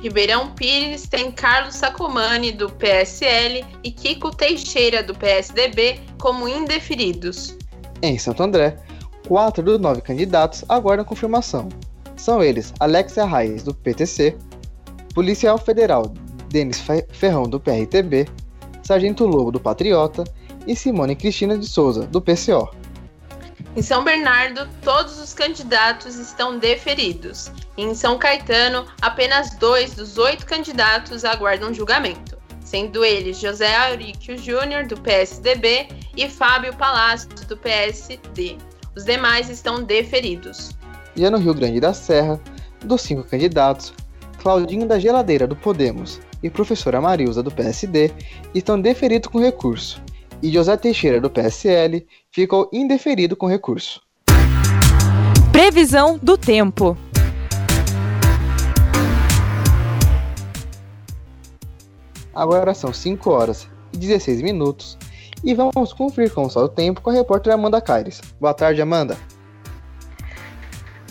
Ribeirão 0.00 0.50
Pires 0.54 1.08
tem 1.08 1.30
Carlos 1.32 1.74
Sacomani, 1.74 2.52
do 2.52 2.70
PSL, 2.70 3.64
e 3.82 3.90
Kiko 3.90 4.30
Teixeira, 4.30 5.02
do 5.02 5.14
PSDB, 5.14 6.00
como 6.18 6.48
indeferidos. 6.48 7.56
Em 8.02 8.18
Santo 8.18 8.42
André, 8.42 8.76
quatro 9.26 9.62
dos 9.62 9.80
nove 9.80 10.00
candidatos 10.00 10.64
aguardam 10.68 11.04
confirmação. 11.04 11.68
São 12.16 12.42
eles 12.42 12.72
Alexia 12.78 13.24
Reis, 13.24 13.62
do 13.62 13.74
PTC, 13.74 14.36
Policial 15.14 15.58
Federal 15.58 16.12
Denis 16.50 16.82
Ferrão, 17.10 17.44
do 17.44 17.58
PRTB, 17.58 18.26
Sargento 18.82 19.26
Lobo, 19.26 19.50
do 19.50 19.60
Patriota 19.60 20.24
e 20.66 20.76
Simone 20.76 21.16
Cristina 21.16 21.56
de 21.58 21.66
Souza, 21.66 22.06
do 22.06 22.20
PCO. 22.20 22.70
Em 23.76 23.82
São 23.82 24.02
Bernardo, 24.02 24.66
todos 24.82 25.18
os 25.18 25.34
candidatos 25.34 26.16
estão 26.16 26.58
deferidos. 26.58 27.50
E 27.76 27.82
em 27.82 27.94
São 27.94 28.18
Caetano, 28.18 28.86
apenas 29.02 29.54
dois 29.56 29.94
dos 29.94 30.16
oito 30.16 30.46
candidatos 30.46 31.24
aguardam 31.24 31.74
julgamento, 31.74 32.38
sendo 32.64 33.04
eles 33.04 33.38
José 33.38 33.76
Auríquio 33.76 34.38
Júnior, 34.38 34.86
do 34.86 34.98
PSDB, 35.00 35.88
e 36.16 36.28
Fábio 36.28 36.74
Palácio, 36.74 37.28
do 37.48 37.56
PSD. 37.56 38.56
Os 38.96 39.04
demais 39.04 39.50
estão 39.50 39.82
deferidos. 39.82 40.70
Já 41.14 41.30
no 41.30 41.38
Rio 41.38 41.52
Grande 41.52 41.78
da 41.78 41.92
Serra, 41.92 42.40
dos 42.82 43.02
cinco 43.02 43.24
candidatos, 43.24 43.92
Claudinho 44.38 44.86
da 44.86 44.98
Geladeira, 44.98 45.46
do 45.46 45.56
Podemos, 45.56 46.18
e 46.42 46.48
professora 46.48 47.00
Marilza, 47.00 47.42
do 47.42 47.50
PSD, 47.50 48.10
estão 48.54 48.80
deferidos 48.80 49.28
com 49.28 49.38
recurso 49.38 50.00
e 50.42 50.50
José 50.50 50.76
Teixeira, 50.76 51.20
do 51.20 51.30
PSL, 51.30 52.06
ficou 52.30 52.68
indeferido 52.72 53.36
com 53.36 53.46
recurso. 53.46 54.02
Previsão 55.52 56.18
do 56.22 56.36
tempo. 56.36 56.96
Agora 62.34 62.74
são 62.74 62.92
5 62.92 63.30
horas 63.30 63.68
e 63.94 63.96
16 63.96 64.42
minutos 64.42 64.98
e 65.42 65.54
vamos 65.54 65.92
conferir 65.92 66.30
está 66.36 66.60
o 66.60 66.68
tempo 66.68 67.00
com 67.00 67.08
a 67.08 67.12
repórter 67.14 67.52
Amanda 67.52 67.80
Caires. 67.80 68.20
Boa 68.38 68.52
tarde, 68.52 68.82
Amanda. 68.82 69.16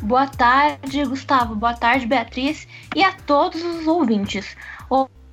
Boa 0.03 0.27
tarde, 0.27 1.03
Gustavo. 1.05 1.55
Boa 1.55 1.74
tarde, 1.74 2.05
Beatriz 2.05 2.67
e 2.96 3.03
a 3.03 3.12
todos 3.12 3.63
os 3.63 3.88
ouvintes. 3.88 4.55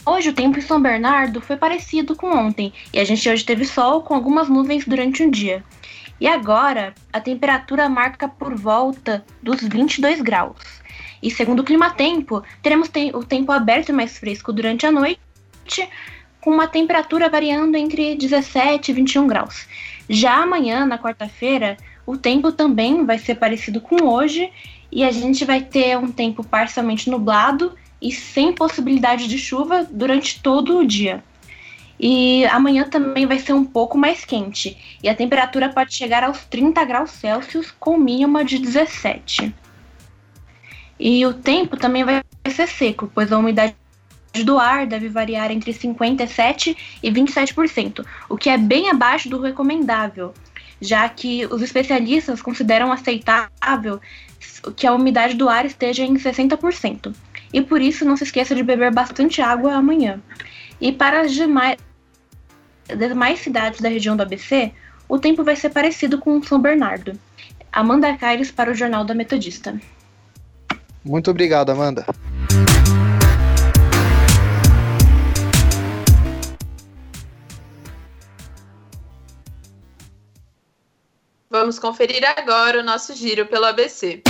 Hoje 0.05 0.31
o 0.31 0.33
tempo 0.33 0.59
em 0.59 0.63
São 0.63 0.83
Bernardo 0.83 1.41
foi 1.41 1.57
parecido 1.57 2.17
com 2.17 2.27
ontem 2.37 2.73
e 2.93 2.99
a 2.99 3.05
gente 3.05 3.29
hoje 3.29 3.45
teve 3.45 3.65
sol 3.65 4.03
com 4.03 4.15
algumas 4.15 4.49
nuvens 4.49 4.85
durante 4.85 5.23
o 5.23 5.31
dia. 5.31 5.63
E 6.21 6.27
agora 6.27 6.93
a 7.13 7.21
temperatura 7.21 7.89
marca 7.89 8.27
por 8.29 8.53
volta 8.57 9.25
dos 9.41 9.61
22 9.61 10.21
graus. 10.21 10.83
E 11.23 11.31
segundo 11.31 11.61
o 11.61 11.65
clima 11.65 11.91
tempo, 11.91 12.43
teremos 12.61 12.91
o 13.15 13.23
tempo 13.23 13.53
aberto 13.53 13.91
e 13.91 13.93
mais 13.93 14.19
fresco 14.19 14.53
durante 14.53 14.85
a 14.85 14.91
noite, 14.91 15.21
com 16.41 16.51
uma 16.51 16.67
temperatura 16.67 17.29
variando 17.29 17.77
entre 17.77 18.17
17 18.17 18.91
e 18.91 18.95
21 18.95 19.29
graus. 19.29 19.69
Já 20.09 20.43
amanhã, 20.43 20.85
na 20.85 20.99
quarta-feira, 20.99 21.77
o 22.05 22.17
tempo 22.17 22.51
também 22.51 23.07
vai 23.07 23.21
ser 23.21 23.37
parecido 23.37 23.81
com 23.81 24.05
hoje 24.09 24.51
e 24.91 25.05
a 25.05 25.13
gente 25.13 25.45
vai 25.45 25.61
ter 25.61 25.97
um 25.97 26.11
tempo 26.11 26.43
parcialmente 26.43 27.09
nublado 27.09 27.73
e 28.03 28.11
sem 28.11 28.53
possibilidade 28.53 29.29
de 29.29 29.39
chuva 29.39 29.87
durante 29.89 30.43
todo 30.43 30.79
o 30.79 30.87
dia. 30.87 31.23
E 31.99 32.45
amanhã 32.47 32.83
também 32.89 33.27
vai 33.27 33.39
ser 33.39 33.53
um 33.53 33.65
pouco 33.65 33.97
mais 33.97 34.25
quente 34.25 34.77
e 35.01 35.09
a 35.09 35.15
temperatura 35.15 35.69
pode 35.69 35.95
chegar 35.95 36.25
aos 36.25 36.45
30 36.47 36.85
graus 36.85 37.13
Celsius 37.13 37.71
com 37.71 37.97
mínima 37.97 38.45
de 38.45 38.59
17. 38.59 39.55
E 40.99 41.25
o 41.25 41.33
tempo 41.33 41.77
também 41.77 42.03
vai 42.03 42.23
ser 42.51 42.67
seco, 42.67 43.11
pois 43.15 43.31
a 43.33 43.39
umidade 43.39 43.77
do 44.45 44.59
ar 44.59 44.87
deve 44.87 45.09
variar 45.09 45.53
entre 45.53 45.73
57% 45.73 46.77
e 47.03 47.11
27%, 47.11 48.05
o 48.29 48.37
que 48.37 48.49
é 48.49 48.57
bem 48.57 48.91
abaixo 48.91 49.29
do 49.29 49.41
recomendável, 49.41 50.33
já 50.81 51.09
que 51.09 51.47
os 51.47 51.63
especialistas 51.63 52.43
consideram 52.43 52.91
aceitável 52.91 54.01
que 54.77 54.87
a 54.87 54.95
umidade 54.95 55.35
do 55.35 55.49
ar 55.49 55.67
esteja 55.67 56.05
em 56.05 56.15
60%. 56.15 57.15
E 57.53 57.61
por 57.61 57.81
isso 57.81 58.05
não 58.05 58.17
se 58.17 58.25
esqueça 58.25 58.55
de 58.55 58.63
beber 58.63 58.93
bastante 58.93 59.43
água 59.43 59.75
amanhã. 59.75 60.21
E 60.81 60.91
para 60.91 61.21
as 61.21 61.33
demais, 61.33 61.77
demais 62.87 63.41
cidades 63.41 63.81
da 63.81 63.89
região 63.89 64.17
do 64.17 64.23
ABC, 64.23 64.73
o 65.09 65.19
tempo 65.19 65.45
vai 65.45 65.57
ser 65.57 65.71
parecido 65.71 66.19
com 66.19 66.43
São 66.43 66.61
Bernardo. 66.61 67.19
Amanda 67.71 68.17
Caires 68.17 68.51
para 68.51 68.71
o 68.71 68.75
Jornal 68.75 69.05
da 69.05 69.15
Metodista. 69.15 69.81
Muito 71.05 71.31
obrigado, 71.31 71.71
Amanda. 71.71 72.07
Vamos 81.51 81.79
conferir 81.79 82.25
agora 82.25 82.81
o 82.81 82.83
nosso 82.83 83.15
giro 83.15 83.45
pelo 83.45 83.67
ABC. 83.67 84.23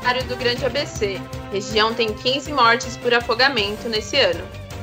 Diário 0.00 0.24
do 0.24 0.36
Grande 0.36 0.64
ABC. 0.64 1.20
Região 1.52 1.94
tem 1.94 2.12
15 2.12 2.52
mortes 2.52 2.96
por 2.96 3.12
afogamento 3.12 3.88
nesse 3.88 4.16
ano. 4.16 4.42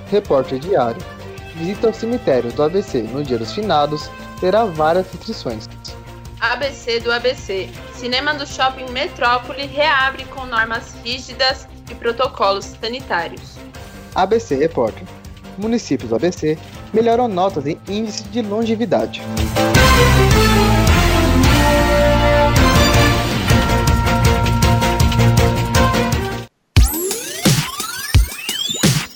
Repórter 0.09 0.59
Diário. 0.59 1.01
Visita 1.55 1.87
ao 1.87 1.93
cemitério 1.93 2.51
do 2.51 2.63
ABC 2.63 3.01
no 3.01 3.23
Dia 3.23 3.37
dos 3.37 3.51
Finados 3.53 4.09
terá 4.39 4.65
várias 4.65 5.11
restrições. 5.11 5.67
ABC 6.39 6.99
do 6.99 7.11
ABC. 7.11 7.69
Cinema 7.93 8.33
do 8.35 8.45
Shopping 8.45 8.91
Metrópole 8.91 9.65
reabre 9.65 10.23
com 10.25 10.45
normas 10.45 10.93
rígidas 11.03 11.67
e 11.89 11.95
protocolos 11.95 12.65
sanitários. 12.79 13.57
ABC 14.13 14.55
Repórter 14.55 15.03
municípios 15.57 16.09
do 16.09 16.15
ABC 16.15 16.57
melhoram 16.93 17.27
notas 17.27 17.65
em 17.65 17.77
índice 17.87 18.23
de 18.25 18.41
longevidade. 18.41 19.21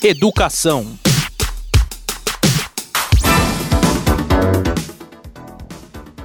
Educação. 0.03 0.97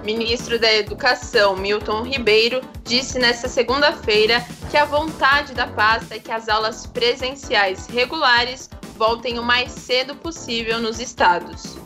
Ministro 0.03 0.59
da 0.59 0.73
Educação, 0.73 1.59
Milton 1.59 2.03
Ribeiro, 2.05 2.62
disse 2.85 3.19
nesta 3.19 3.49
segunda-feira 3.49 4.43
que 4.71 4.79
a 4.79 4.87
vontade 4.87 5.53
da 5.53 5.67
pasta 5.67 6.15
é 6.15 6.19
que 6.19 6.33
as 6.33 6.49
aulas 6.49 6.87
presenciais 6.87 7.87
regulares 7.87 8.71
voltem 8.97 9.39
o 9.39 9.43
mais 9.43 9.73
cedo 9.73 10.17
possível 10.17 10.81
nos 10.81 10.99
estados. 10.99 11.77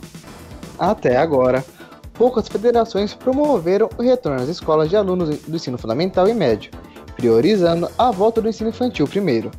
Até 0.79 1.17
agora, 1.17 1.65
poucas 2.13 2.47
federações 2.47 3.13
promoveram 3.13 3.89
o 3.97 4.01
retorno 4.01 4.41
às 4.41 4.47
escolas 4.47 4.89
de 4.89 4.95
alunos 4.95 5.39
do 5.39 5.57
ensino 5.57 5.77
fundamental 5.77 6.29
e 6.29 6.33
médio, 6.33 6.71
priorizando 7.17 7.91
a 7.97 8.11
volta 8.11 8.41
do 8.41 8.47
ensino 8.47 8.69
infantil 8.69 9.05
primeiro. 9.09 9.51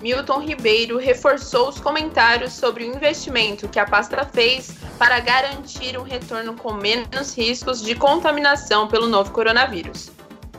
Milton 0.00 0.40
Ribeiro 0.40 0.98
reforçou 0.98 1.68
os 1.68 1.80
comentários 1.80 2.52
sobre 2.52 2.84
o 2.84 2.94
investimento 2.94 3.68
que 3.68 3.78
a 3.78 3.86
pasta 3.86 4.24
fez 4.26 4.74
para 4.98 5.20
garantir 5.20 5.98
um 5.98 6.02
retorno 6.02 6.54
com 6.54 6.72
menos 6.74 7.36
riscos 7.36 7.82
de 7.82 7.94
contaminação 7.94 8.88
pelo 8.88 9.08
novo 9.08 9.30
coronavírus. 9.30 10.10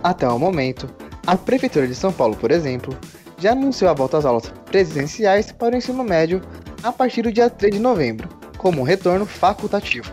Até 0.03 0.27
o 0.27 0.39
momento, 0.39 0.89
a 1.25 1.35
Prefeitura 1.35 1.87
de 1.87 1.95
São 1.95 2.11
Paulo, 2.11 2.35
por 2.35 2.51
exemplo, 2.51 2.97
já 3.37 3.51
anunciou 3.51 3.89
a 3.89 3.93
volta 3.93 4.17
às 4.17 4.25
aulas 4.25 4.51
presenciais 4.65 5.51
para 5.51 5.75
o 5.75 5.77
ensino 5.77 6.03
médio 6.03 6.41
a 6.83 6.91
partir 6.91 7.21
do 7.21 7.31
dia 7.31 7.49
3 7.49 7.75
de 7.75 7.79
novembro, 7.79 8.27
como 8.57 8.81
um 8.81 8.83
retorno 8.83 9.25
facultativo. 9.25 10.11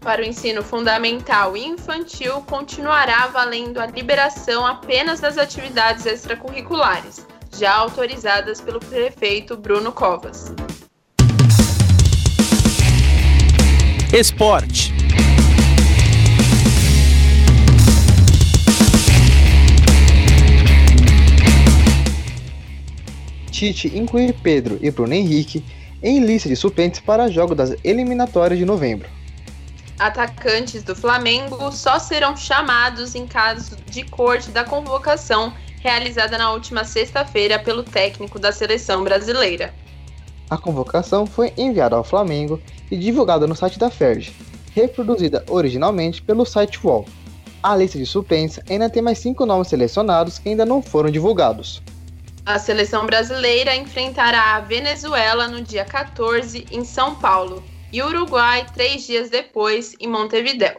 Para 0.00 0.22
o 0.22 0.24
ensino 0.24 0.62
fundamental 0.62 1.56
e 1.56 1.66
infantil, 1.66 2.42
continuará 2.42 3.26
valendo 3.26 3.78
a 3.78 3.86
liberação 3.86 4.66
apenas 4.66 5.20
das 5.20 5.36
atividades 5.36 6.06
extracurriculares, 6.06 7.26
já 7.58 7.74
autorizadas 7.74 8.60
pelo 8.60 8.78
prefeito 8.78 9.56
Bruno 9.56 9.90
Covas. 9.90 10.54
Esporte. 14.12 14.94
Tite 23.50 23.88
inclui 23.88 24.32
Pedro 24.32 24.78
e 24.80 24.88
Bruno 24.92 25.12
Henrique 25.12 25.64
em 26.00 26.20
lista 26.20 26.48
de 26.48 26.54
suplentes 26.54 27.00
para 27.00 27.28
jogos 27.28 27.56
das 27.56 27.74
eliminatórias 27.82 28.56
de 28.56 28.64
novembro. 28.64 29.08
Atacantes 29.98 30.84
do 30.84 30.94
Flamengo 30.94 31.72
só 31.72 31.98
serão 31.98 32.36
chamados 32.36 33.16
em 33.16 33.26
caso 33.26 33.76
de 33.90 34.04
corte 34.04 34.52
da 34.52 34.62
convocação 34.62 35.52
realizada 35.80 36.36
na 36.38 36.52
última 36.52 36.84
sexta-feira 36.84 37.58
pelo 37.58 37.82
técnico 37.82 38.38
da 38.38 38.52
seleção 38.52 39.04
brasileira. 39.04 39.74
A 40.50 40.56
convocação 40.56 41.26
foi 41.26 41.52
enviada 41.56 41.96
ao 41.96 42.04
Flamengo 42.04 42.60
e 42.90 42.96
divulgada 42.96 43.46
no 43.46 43.54
site 43.54 43.78
da 43.78 43.90
Ferg, 43.90 44.32
reproduzida 44.74 45.44
originalmente 45.48 46.22
pelo 46.22 46.44
site 46.44 46.80
Wall. 46.82 47.06
A 47.62 47.76
lista 47.76 47.98
de 47.98 48.06
suplentes 48.06 48.60
ainda 48.70 48.88
tem 48.88 49.02
mais 49.02 49.18
cinco 49.18 49.44
nomes 49.44 49.68
selecionados 49.68 50.38
que 50.38 50.48
ainda 50.48 50.64
não 50.64 50.80
foram 50.80 51.10
divulgados. 51.10 51.82
A 52.46 52.58
seleção 52.58 53.04
brasileira 53.04 53.76
enfrentará 53.76 54.54
a 54.54 54.60
Venezuela 54.60 55.48
no 55.48 55.60
dia 55.60 55.84
14 55.84 56.66
em 56.70 56.84
São 56.84 57.14
Paulo 57.16 57.62
e 57.92 58.00
o 58.00 58.06
Uruguai 58.06 58.66
três 58.72 59.06
dias 59.06 59.28
depois 59.28 59.94
em 60.00 60.08
Montevideo. 60.08 60.76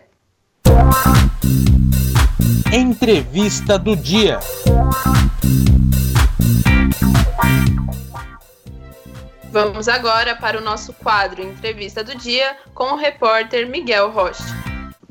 Entrevista 2.71 3.79
do 3.79 3.95
dia. 3.95 4.39
Vamos 9.51 9.88
agora 9.88 10.36
para 10.36 10.60
o 10.60 10.62
nosso 10.62 10.93
quadro 10.93 11.41
Entrevista 11.41 12.03
do 12.03 12.15
Dia 12.15 12.55
com 12.75 12.93
o 12.93 12.95
repórter 12.95 13.67
Miguel 13.67 14.12
Rocha. 14.12 14.43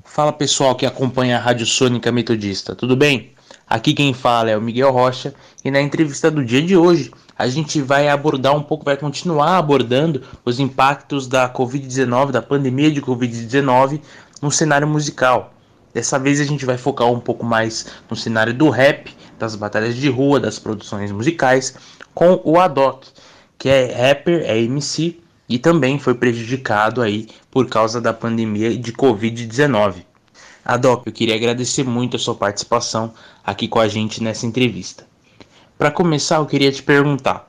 Fala 0.05 0.33
pessoal 0.33 0.77
que 0.77 0.87
acompanha 0.87 1.37
a 1.37 1.41
Rádio 1.41 1.67
Sônica 1.67 2.13
Metodista, 2.13 2.77
tudo 2.77 2.97
bem? 2.97 3.33
Aqui 3.67 3.93
quem 3.93 4.15
fala 4.15 4.51
é 4.51 4.57
o 4.57 4.63
Miguel 4.63 4.93
Rocha 4.93 5.35
e 5.65 5.71
na 5.71 5.81
entrevista 5.81 6.31
do 6.31 6.45
dia 6.45 6.63
de 6.63 6.77
hoje 6.77 7.11
a 7.37 7.49
gente 7.49 7.83
vai 7.83 8.09
abordar 8.09 8.55
um 8.55 8.63
pouco, 8.63 8.85
vai 8.85 8.97
continuar 8.97 9.59
abordando 9.59 10.23
os 10.45 10.61
impactos 10.61 11.27
da 11.27 11.53
Covid-19, 11.53 12.31
da 12.31 12.41
pandemia 12.41 12.93
de 12.93 13.03
Covid-19 13.03 14.01
no 14.41 14.49
cenário 14.49 14.87
musical. 14.87 15.58
Dessa 15.93 16.19
vez 16.19 16.41
a 16.41 16.45
gente 16.45 16.67
vai 16.67 16.77
focar 16.77 17.11
um 17.11 17.21
pouco 17.21 17.45
mais 17.45 17.87
no 18.09 18.17
cenário 18.17 18.53
do 18.53 18.69
rap, 18.71 19.15
das 19.39 19.55
batalhas 19.55 19.97
de 19.97 20.09
rua, 20.09 20.39
das 20.39 20.59
produções 20.59 21.11
musicais, 21.11 21.75
com 22.15 22.41
o 22.45 22.59
Adoc, 22.59 23.05
que 23.59 23.69
é 23.69 23.93
rapper, 23.93 24.43
é 24.45 24.59
MC 24.59 25.19
e 25.49 25.59
também 25.59 25.99
foi 25.99 26.15
prejudicado 26.15 27.01
aí 27.01 27.29
por 27.51 27.69
causa 27.69 28.01
da 28.01 28.13
pandemia 28.13 28.77
de 28.77 28.93
Covid-19. 28.93 30.05
Adop, 30.65 31.05
eu 31.07 31.13
queria 31.13 31.35
agradecer 31.35 31.83
muito 31.85 32.17
a 32.17 32.19
sua 32.19 32.35
participação 32.35 33.15
aqui 33.43 33.67
com 33.67 33.81
a 33.81 33.89
gente 33.89 34.23
nessa 34.23 34.45
entrevista. 34.45 35.07
Para 35.79 35.91
começar, 35.91 36.37
eu 36.37 36.47
queria 36.47 36.71
te 36.71 36.83
perguntar: 36.83 37.49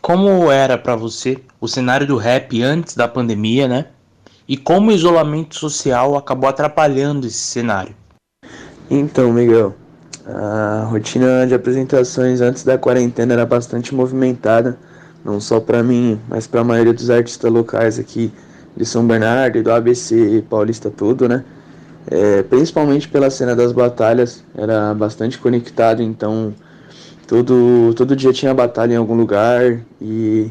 como 0.00 0.50
era 0.50 0.78
para 0.78 0.94
você 0.94 1.38
o 1.60 1.66
cenário 1.66 2.06
do 2.06 2.16
rap 2.16 2.62
antes 2.62 2.94
da 2.94 3.08
pandemia, 3.08 3.66
né? 3.66 3.86
E 4.48 4.56
como 4.56 4.90
o 4.90 4.92
isolamento 4.92 5.56
social 5.56 6.16
acabou 6.16 6.48
atrapalhando 6.48 7.26
esse 7.26 7.38
cenário? 7.38 7.94
Então, 8.90 9.32
Miguel, 9.32 9.74
a 10.26 10.86
rotina 10.90 11.46
de 11.46 11.54
apresentações 11.54 12.40
antes 12.40 12.64
da 12.64 12.76
quarentena 12.76 13.34
era 13.34 13.46
bastante 13.46 13.94
movimentada, 13.94 14.78
não 15.24 15.40
só 15.40 15.60
para 15.60 15.82
mim, 15.82 16.20
mas 16.28 16.46
para 16.46 16.60
a 16.60 16.64
maioria 16.64 16.92
dos 16.92 17.08
artistas 17.08 17.50
locais 17.50 17.98
aqui 17.98 18.32
de 18.76 18.84
São 18.84 19.06
Bernardo 19.06 19.58
e 19.58 19.62
do 19.62 19.70
ABC 19.70 20.44
Paulista 20.48 20.90
todo, 20.90 21.28
né? 21.28 21.44
É, 22.10 22.42
principalmente 22.42 23.08
pela 23.08 23.30
cena 23.30 23.54
das 23.54 23.70
batalhas, 23.72 24.44
era 24.56 24.92
bastante 24.92 25.38
conectado, 25.38 26.02
então 26.02 26.52
todo, 27.26 27.94
todo 27.94 28.16
dia 28.16 28.32
tinha 28.32 28.52
batalha 28.52 28.94
em 28.94 28.96
algum 28.96 29.14
lugar 29.14 29.80
e, 30.00 30.50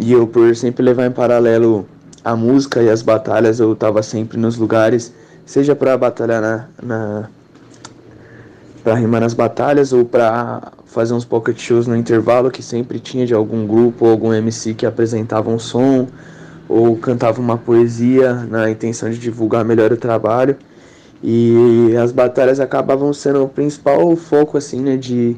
e 0.00 0.12
eu 0.12 0.26
por 0.26 0.56
sempre 0.56 0.82
levar 0.82 1.06
em 1.06 1.10
paralelo 1.10 1.86
a 2.24 2.36
música 2.36 2.82
e 2.82 2.88
as 2.88 3.02
batalhas, 3.02 3.60
eu 3.60 3.72
estava 3.72 4.02
sempre 4.02 4.38
nos 4.38 4.56
lugares, 4.56 5.12
seja 5.44 5.74
para 5.74 5.96
batalhar 5.96 6.40
na, 6.40 6.68
na 6.82 7.28
para 8.82 8.94
rimar 8.94 9.20
nas 9.20 9.34
batalhas 9.34 9.92
ou 9.92 10.04
para 10.04 10.72
fazer 10.86 11.12
uns 11.12 11.24
pocket 11.24 11.58
shows 11.58 11.86
no 11.86 11.94
intervalo 11.94 12.50
que 12.50 12.62
sempre 12.62 12.98
tinha 12.98 13.26
de 13.26 13.34
algum 13.34 13.66
grupo 13.66 14.06
ou 14.06 14.10
algum 14.10 14.32
MC 14.32 14.74
que 14.74 14.86
apresentava 14.86 15.50
um 15.50 15.58
som 15.58 16.08
ou 16.68 16.96
cantava 16.96 17.40
uma 17.40 17.58
poesia 17.58 18.32
na 18.32 18.70
intenção 18.70 19.10
de 19.10 19.18
divulgar 19.18 19.64
melhor 19.64 19.92
o 19.92 19.96
trabalho. 19.96 20.56
E 21.22 21.94
as 22.02 22.12
batalhas 22.12 22.60
acabavam 22.60 23.12
sendo 23.12 23.42
o 23.42 23.48
principal 23.48 24.16
foco 24.16 24.56
assim, 24.56 24.80
né, 24.80 24.96
de, 24.96 25.36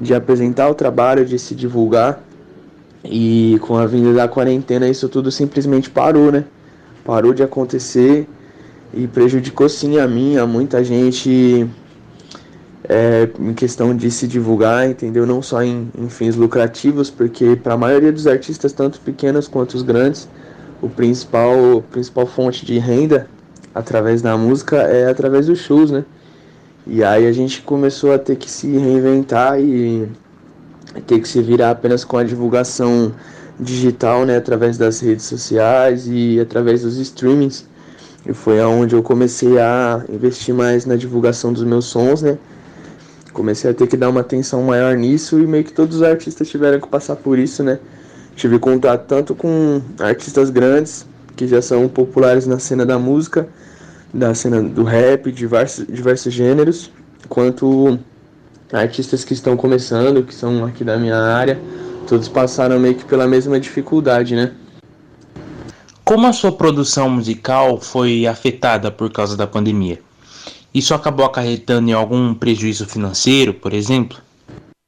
de 0.00 0.14
apresentar 0.14 0.70
o 0.70 0.74
trabalho, 0.74 1.26
de 1.26 1.38
se 1.38 1.54
divulgar. 1.54 2.22
E 3.04 3.58
com 3.62 3.76
a 3.76 3.86
vinda 3.86 4.12
da 4.12 4.28
quarentena 4.28 4.88
isso 4.88 5.08
tudo 5.08 5.30
simplesmente 5.30 5.88
parou, 5.88 6.30
né? 6.30 6.44
Parou 7.04 7.32
de 7.32 7.42
acontecer 7.42 8.28
e 8.92 9.06
prejudicou 9.06 9.68
sim 9.68 9.98
a 9.98 10.06
mim, 10.06 10.36
a 10.36 10.46
muita 10.46 10.84
gente 10.84 11.68
é, 12.88 13.28
em 13.38 13.54
questão 13.54 13.96
de 13.96 14.10
se 14.10 14.26
divulgar, 14.26 14.88
entendeu? 14.88 15.24
Não 15.24 15.40
só 15.40 15.62
em, 15.62 15.88
em 15.96 16.08
fins 16.08 16.36
lucrativos, 16.36 17.08
porque 17.08 17.56
para 17.56 17.74
a 17.74 17.76
maioria 17.76 18.12
dos 18.12 18.26
artistas, 18.26 18.72
tanto 18.72 19.00
pequenos 19.00 19.46
quanto 19.46 19.74
os 19.74 19.82
grandes, 19.82 20.28
o 20.82 20.88
principal, 20.88 21.78
a 21.78 21.82
principal 21.82 22.26
fonte 22.26 22.66
de 22.66 22.78
renda 22.78 23.28
através 23.74 24.20
da 24.20 24.36
música 24.36 24.76
é 24.76 25.08
através 25.08 25.46
dos 25.46 25.60
shows, 25.60 25.90
né? 25.90 26.04
E 26.86 27.04
aí 27.04 27.26
a 27.26 27.32
gente 27.32 27.62
começou 27.62 28.12
a 28.12 28.18
ter 28.18 28.36
que 28.36 28.50
se 28.50 28.66
reinventar 28.66 29.60
e 29.60 30.08
ter 31.06 31.20
que 31.20 31.28
se 31.28 31.40
virar 31.40 31.70
apenas 31.70 32.04
com 32.04 32.16
a 32.16 32.24
divulgação 32.24 33.12
digital, 33.58 34.24
né, 34.24 34.36
através 34.36 34.78
das 34.78 35.00
redes 35.00 35.26
sociais 35.26 36.06
e 36.06 36.40
através 36.40 36.82
dos 36.82 36.96
streamings. 36.96 37.68
E 38.26 38.32
foi 38.32 38.60
aonde 38.60 38.94
eu 38.94 39.02
comecei 39.02 39.58
a 39.58 40.04
investir 40.08 40.54
mais 40.54 40.84
na 40.84 40.96
divulgação 40.96 41.52
dos 41.52 41.64
meus 41.64 41.86
sons, 41.86 42.22
né? 42.22 42.38
Comecei 43.32 43.70
a 43.70 43.74
ter 43.74 43.86
que 43.86 43.96
dar 43.96 44.08
uma 44.10 44.20
atenção 44.20 44.62
maior 44.62 44.96
nisso 44.96 45.38
e 45.38 45.46
meio 45.46 45.64
que 45.64 45.72
todos 45.72 45.96
os 45.96 46.02
artistas 46.02 46.48
tiveram 46.48 46.80
que 46.80 46.88
passar 46.88 47.16
por 47.16 47.38
isso, 47.38 47.62
né? 47.62 47.78
Tive 48.34 48.58
contato 48.58 49.06
tanto 49.06 49.34
com 49.34 49.80
artistas 49.98 50.50
grandes, 50.50 51.06
que 51.36 51.46
já 51.46 51.62
são 51.62 51.88
populares 51.88 52.46
na 52.46 52.58
cena 52.58 52.84
da 52.84 52.98
música, 52.98 53.48
da 54.12 54.34
cena 54.34 54.62
do 54.62 54.84
rap, 54.84 55.30
diversos, 55.32 55.86
diversos 55.86 56.32
gêneros, 56.32 56.90
quanto 57.28 57.98
artistas 58.72 59.24
que 59.24 59.32
estão 59.32 59.56
começando, 59.56 60.22
que 60.22 60.34
são 60.34 60.64
aqui 60.64 60.84
da 60.84 60.96
minha 60.96 61.16
área, 61.16 61.60
todos 62.06 62.28
passaram 62.28 62.78
meio 62.78 62.94
que 62.94 63.04
pela 63.04 63.26
mesma 63.26 63.58
dificuldade, 63.58 64.34
né? 64.34 64.52
Como 66.04 66.26
a 66.26 66.32
sua 66.32 66.52
produção 66.52 67.08
musical 67.08 67.80
foi 67.80 68.26
afetada 68.26 68.90
por 68.90 69.12
causa 69.12 69.36
da 69.36 69.46
pandemia? 69.46 70.00
Isso 70.72 70.94
acabou 70.94 71.24
acarretando 71.24 71.88
em 71.88 71.92
algum 71.92 72.34
prejuízo 72.34 72.86
financeiro, 72.86 73.54
por 73.54 73.72
exemplo? 73.72 74.18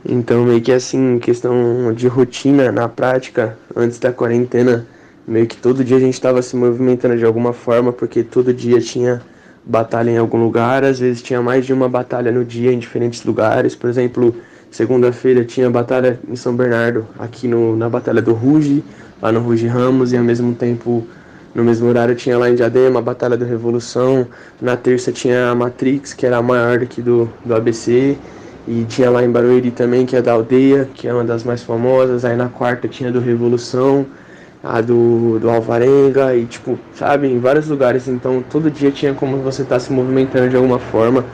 Então, 0.04 0.44
meio 0.44 0.60
que 0.60 0.72
assim, 0.72 1.18
questão 1.18 1.92
de 1.94 2.08
rotina 2.08 2.72
na 2.72 2.88
prática, 2.88 3.56
antes 3.74 3.98
da 3.98 4.12
quarentena, 4.12 4.86
meio 5.26 5.46
que 5.46 5.56
todo 5.56 5.84
dia 5.84 5.96
a 5.96 6.00
gente 6.00 6.14
estava 6.14 6.42
se 6.42 6.56
movimentando 6.56 7.16
de 7.16 7.24
alguma 7.24 7.52
forma, 7.52 7.92
porque 7.92 8.22
todo 8.22 8.52
dia 8.52 8.80
tinha 8.80 9.22
batalha 9.64 10.10
em 10.10 10.16
algum 10.16 10.42
lugar, 10.42 10.84
às 10.84 10.98
vezes 10.98 11.22
tinha 11.22 11.40
mais 11.40 11.64
de 11.64 11.72
uma 11.72 11.88
batalha 11.88 12.32
no 12.32 12.44
dia 12.44 12.72
em 12.72 12.78
diferentes 12.78 13.24
lugares. 13.24 13.74
Por 13.74 13.88
exemplo, 13.88 14.34
segunda-feira 14.70 15.44
tinha 15.44 15.70
batalha 15.70 16.18
em 16.28 16.36
São 16.36 16.54
Bernardo, 16.54 17.06
aqui 17.18 17.46
no, 17.46 17.76
na 17.76 17.88
Batalha 17.88 18.20
do 18.20 18.32
Ruge, 18.32 18.82
lá 19.20 19.30
no 19.30 19.40
Ruge 19.40 19.66
Ramos, 19.66 20.12
e 20.12 20.16
ao 20.16 20.24
mesmo 20.24 20.54
tempo, 20.54 21.06
no 21.54 21.62
mesmo 21.62 21.88
horário, 21.88 22.14
tinha 22.14 22.36
lá 22.38 22.50
em 22.50 22.54
Diadema 22.54 22.98
a 22.98 23.02
Batalha 23.02 23.36
da 23.36 23.46
Revolução. 23.46 24.26
Na 24.60 24.76
terça 24.76 25.12
tinha 25.12 25.50
a 25.50 25.54
Matrix, 25.54 26.12
que 26.12 26.26
era 26.26 26.38
a 26.38 26.42
maior 26.42 26.78
daqui 26.78 27.00
do, 27.00 27.30
do 27.44 27.54
ABC. 27.54 28.16
E 28.66 28.84
tinha 28.84 29.10
lá 29.10 29.24
em 29.24 29.30
Barueri 29.30 29.72
também, 29.72 30.06
que 30.06 30.14
é 30.14 30.22
da 30.22 30.32
Aldeia, 30.32 30.88
que 30.94 31.08
é 31.08 31.12
uma 31.12 31.24
das 31.24 31.42
mais 31.42 31.62
famosas. 31.62 32.24
Aí 32.24 32.36
na 32.36 32.48
quarta 32.48 32.86
tinha 32.86 33.10
do 33.10 33.18
Revolução, 33.18 34.06
a 34.62 34.80
do, 34.80 35.38
do 35.40 35.50
Alvarenga, 35.50 36.36
e 36.36 36.46
tipo, 36.46 36.78
sabe, 36.94 37.26
em 37.26 37.38
vários 37.38 37.68
lugares. 37.68 38.06
Então 38.08 38.42
todo 38.48 38.70
dia 38.70 38.90
tinha 38.90 39.12
como 39.14 39.38
você 39.38 39.62
estar 39.62 39.76
tá 39.76 39.80
se 39.80 39.92
movimentando 39.92 40.48
de 40.48 40.56
alguma 40.56 40.78
forma, 40.78 41.24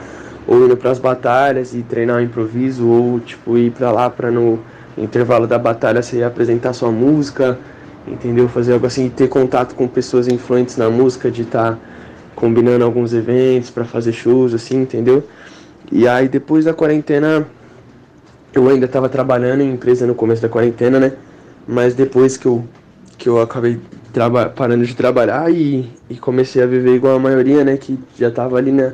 ou 0.47 0.65
indo 0.65 0.77
para 0.77 0.91
as 0.91 0.99
batalhas 0.99 1.75
e 1.75 1.83
treinar 1.83 2.17
o 2.17 2.21
improviso, 2.21 2.87
ou 2.87 3.21
tipo, 3.21 3.59
ir 3.59 3.71
para 3.71 3.91
lá 3.91 4.09
para 4.09 4.31
no 4.31 4.59
intervalo 4.97 5.47
da 5.47 5.59
batalha 5.59 6.03
você 6.03 6.23
apresentar 6.23 6.73
sua 6.73 6.91
música, 6.91 7.59
entendeu? 8.07 8.49
Fazer 8.49 8.73
algo 8.73 8.87
assim, 8.87 9.09
ter 9.09 9.29
contato 9.29 9.75
com 9.75 9.87
pessoas 9.87 10.27
influentes 10.29 10.77
na 10.77 10.89
música, 10.89 11.31
de 11.31 11.43
estar 11.43 11.73
tá 11.73 11.79
combinando 12.35 12.85
alguns 12.85 13.13
eventos 13.13 13.71
para 13.71 13.85
fazer 13.85 14.13
shows, 14.13 14.55
assim, 14.55 14.83
entendeu? 14.83 15.23
E 15.91 16.07
aí 16.07 16.29
depois 16.29 16.65
da 16.65 16.75
quarentena, 16.75 17.47
eu 18.53 18.69
ainda 18.69 18.87
estava 18.87 19.09
trabalhando 19.09 19.61
em 19.61 19.73
empresa 19.73 20.07
no 20.07 20.15
começo 20.15 20.41
da 20.41 20.49
quarentena, 20.49 20.99
né? 20.99 21.13
Mas 21.67 21.95
depois 21.95 22.37
que 22.37 22.47
eu, 22.47 22.65
que 23.19 23.29
eu 23.29 23.41
acabei 23.41 23.79
parando 24.55 24.87
de 24.87 24.95
trabalhar 24.95 25.53
e, 25.53 25.91
e 26.09 26.17
comecei 26.17 26.63
a 26.63 26.67
viver 26.67 26.95
igual 26.95 27.17
a 27.17 27.19
maioria, 27.19 27.65
né? 27.65 27.77
Que 27.77 27.99
já 28.17 28.29
estava 28.29 28.57
ali 28.57 28.73
na 28.73 28.93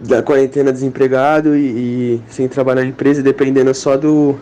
da 0.00 0.22
quarentena 0.22 0.72
desempregado 0.72 1.56
e, 1.56 1.60
e, 1.60 2.22
sem 2.28 2.46
trabalhar 2.46 2.84
em 2.84 2.90
empresa, 2.90 3.20
dependendo 3.20 3.74
só 3.74 3.96
do, 3.96 4.36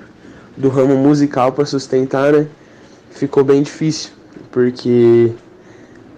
do 0.54 0.68
ramo 0.68 0.96
musical 0.96 1.50
para 1.52 1.64
sustentar, 1.64 2.32
né? 2.32 2.46
Ficou 3.10 3.42
bem 3.42 3.62
difícil, 3.62 4.10
porque 4.52 5.32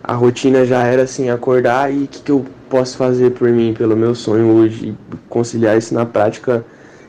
a 0.02 0.14
rotina 0.14 0.64
já 0.64 0.82
era 0.82 1.02
assim, 1.02 1.30
acordar 1.30 1.92
e 1.92 2.04
o 2.04 2.08
que, 2.08 2.20
que 2.22 2.32
eu 2.32 2.44
posso 2.68 2.96
fazer 2.96 3.30
por 3.30 3.48
mim, 3.48 3.74
pelo 3.78 3.96
meu 3.96 4.14
sonho 4.14 4.46
hoje, 4.46 4.96
conciliar 5.28 5.78
isso 5.78 5.94
na 5.94 6.04
prática 6.04 6.64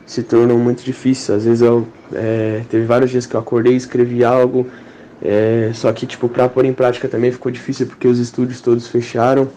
se 0.06 0.22
tornou 0.22 0.58
muito 0.58 0.84
difícil. 0.84 1.34
Às 1.34 1.44
vezes 1.44 1.62
eu 1.62 1.86
é, 2.12 2.62
teve 2.68 2.84
vários 2.84 3.10
dias 3.10 3.26
que 3.26 3.34
eu 3.34 3.40
acordei, 3.40 3.74
escrevi 3.74 4.24
algo, 4.24 4.66
é, 5.22 5.70
só 5.74 5.92
que 5.92 6.06
tipo 6.06 6.28
para 6.28 6.48
pôr 6.48 6.64
em 6.64 6.72
prática 6.72 7.08
também 7.08 7.30
ficou 7.30 7.52
difícil 7.52 7.86
porque 7.86 8.08
os 8.08 8.18
estúdios 8.18 8.60
todos 8.60 8.88
fecharam 8.88 9.48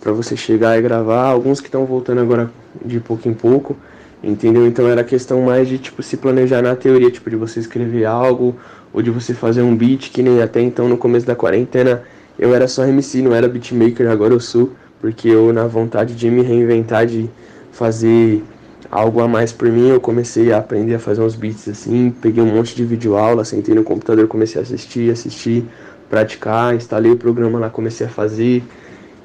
para 0.00 0.12
você 0.12 0.36
chegar 0.36 0.78
e 0.78 0.82
gravar. 0.82 1.24
Alguns 1.24 1.60
que 1.60 1.68
estão 1.68 1.84
voltando 1.84 2.20
agora 2.20 2.50
de 2.84 2.98
pouco 3.00 3.28
em 3.28 3.34
pouco, 3.34 3.76
entendeu? 4.22 4.66
Então 4.66 4.88
era 4.88 5.04
questão 5.04 5.42
mais 5.42 5.68
de 5.68 5.78
tipo 5.78 6.02
se 6.02 6.16
planejar 6.16 6.62
na 6.62 6.74
teoria, 6.74 7.10
tipo 7.10 7.28
de 7.28 7.36
você 7.36 7.60
escrever 7.60 8.06
algo 8.06 8.56
ou 8.92 9.02
de 9.02 9.10
você 9.10 9.34
fazer 9.34 9.62
um 9.62 9.76
beat 9.76 10.10
que 10.10 10.22
nem 10.22 10.42
até 10.42 10.60
então 10.60 10.88
no 10.88 10.96
começo 10.96 11.26
da 11.26 11.36
quarentena 11.36 12.02
eu 12.38 12.54
era 12.54 12.66
só 12.66 12.86
MC, 12.86 13.20
não 13.20 13.34
era 13.34 13.46
beatmaker, 13.48 14.08
agora 14.10 14.32
eu 14.32 14.40
sou 14.40 14.72
porque 15.00 15.28
eu, 15.28 15.52
na 15.52 15.66
vontade 15.66 16.14
de 16.14 16.30
me 16.30 16.42
reinventar, 16.42 17.06
de 17.06 17.28
fazer 17.72 18.42
algo 18.90 19.20
a 19.20 19.28
mais 19.28 19.52
por 19.52 19.68
mim, 19.68 19.88
eu 19.88 20.00
comecei 20.00 20.52
a 20.52 20.58
aprender 20.58 20.94
a 20.94 20.98
fazer 20.98 21.22
uns 21.22 21.34
beats 21.34 21.68
assim, 21.68 22.10
peguei 22.20 22.42
um 22.42 22.54
monte 22.54 22.74
de 22.74 22.84
vídeo 22.84 23.16
aula, 23.16 23.44
sentei 23.44 23.74
no 23.74 23.84
computador, 23.84 24.26
comecei 24.26 24.60
a 24.60 24.64
assistir, 24.64 25.10
assistir, 25.12 25.64
praticar, 26.08 26.74
instalei 26.74 27.12
o 27.12 27.16
programa 27.16 27.58
lá, 27.58 27.70
comecei 27.70 28.06
a 28.06 28.10
fazer. 28.10 28.64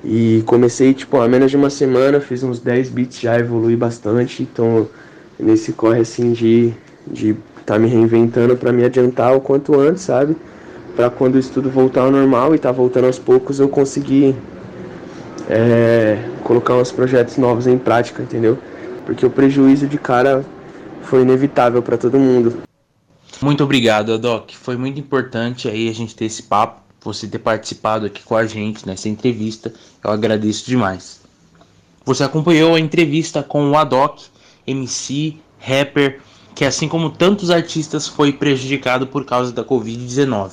E 0.04 0.43
comecei, 0.45 0.93
tipo, 0.93 1.17
a 1.17 1.28
menos 1.28 1.49
de 1.49 1.58
uma 1.58 1.71
semana, 1.71 2.19
fiz 2.19 2.43
uns 2.43 2.60
10 2.60 2.89
beats 2.89 3.19
já, 3.19 3.39
evolui 3.39 3.75
bastante. 3.75 4.43
Então, 4.43 4.88
nesse 5.39 5.73
corre, 5.73 6.01
assim, 6.01 6.32
de 6.32 6.73
de 7.08 7.36
tá 7.65 7.78
me 7.80 7.88
reinventando 7.88 8.56
para 8.56 8.71
me 8.71 8.84
adiantar 8.84 9.36
o 9.36 9.41
quanto 9.41 9.80
antes, 9.80 10.04
sabe? 10.04 10.36
Para 10.95 11.10
quando 11.10 11.36
o 11.36 11.39
estudo 11.39 11.69
voltar 11.69 12.01
ao 12.01 12.12
normal 12.12 12.56
e 12.56 12.60
tá 12.60 12.71
voltando 12.71 13.06
aos 13.06 13.19
poucos, 13.19 13.60
eu 13.60 13.67
conseguir 13.67 14.36
é, 15.49 16.17
colocar 16.43 16.75
uns 16.75 16.91
projetos 16.91 17.38
novos 17.38 17.67
em 17.67 17.78
prática, 17.78 18.21
entendeu? 18.23 18.58
Porque 19.05 19.25
o 19.25 19.29
prejuízo 19.29 19.87
de 19.87 19.97
cara 19.97 20.45
foi 21.03 21.21
inevitável 21.21 21.81
para 21.81 21.97
todo 21.97 22.17
mundo. 22.17 22.63
Muito 23.41 23.63
obrigado, 23.63 24.17
Doc. 24.17 24.51
Foi 24.51 24.75
muito 24.75 24.99
importante 24.99 25.67
aí 25.67 25.89
a 25.89 25.93
gente 25.93 26.15
ter 26.15 26.25
esse 26.25 26.43
papo, 26.43 26.81
você 27.01 27.27
ter 27.27 27.39
participado 27.39 28.05
aqui 28.05 28.23
com 28.23 28.35
a 28.35 28.45
gente 28.45 28.85
nessa 28.87 29.07
entrevista. 29.07 29.73
Eu 30.03 30.11
agradeço 30.11 30.65
demais. 30.65 31.21
Você 32.05 32.23
acompanhou 32.23 32.75
a 32.75 32.79
entrevista 32.79 33.43
com 33.43 33.69
o 33.69 33.77
Adoc, 33.77 34.23
MC, 34.65 35.37
rapper, 35.59 36.21
que 36.53 36.63
assim 36.63 36.87
como 36.87 37.09
tantos 37.09 37.49
artistas 37.51 38.07
foi 38.07 38.31
prejudicado 38.31 39.05
por 39.05 39.25
causa 39.25 39.51
da 39.51 39.63
Covid-19. 39.63 40.51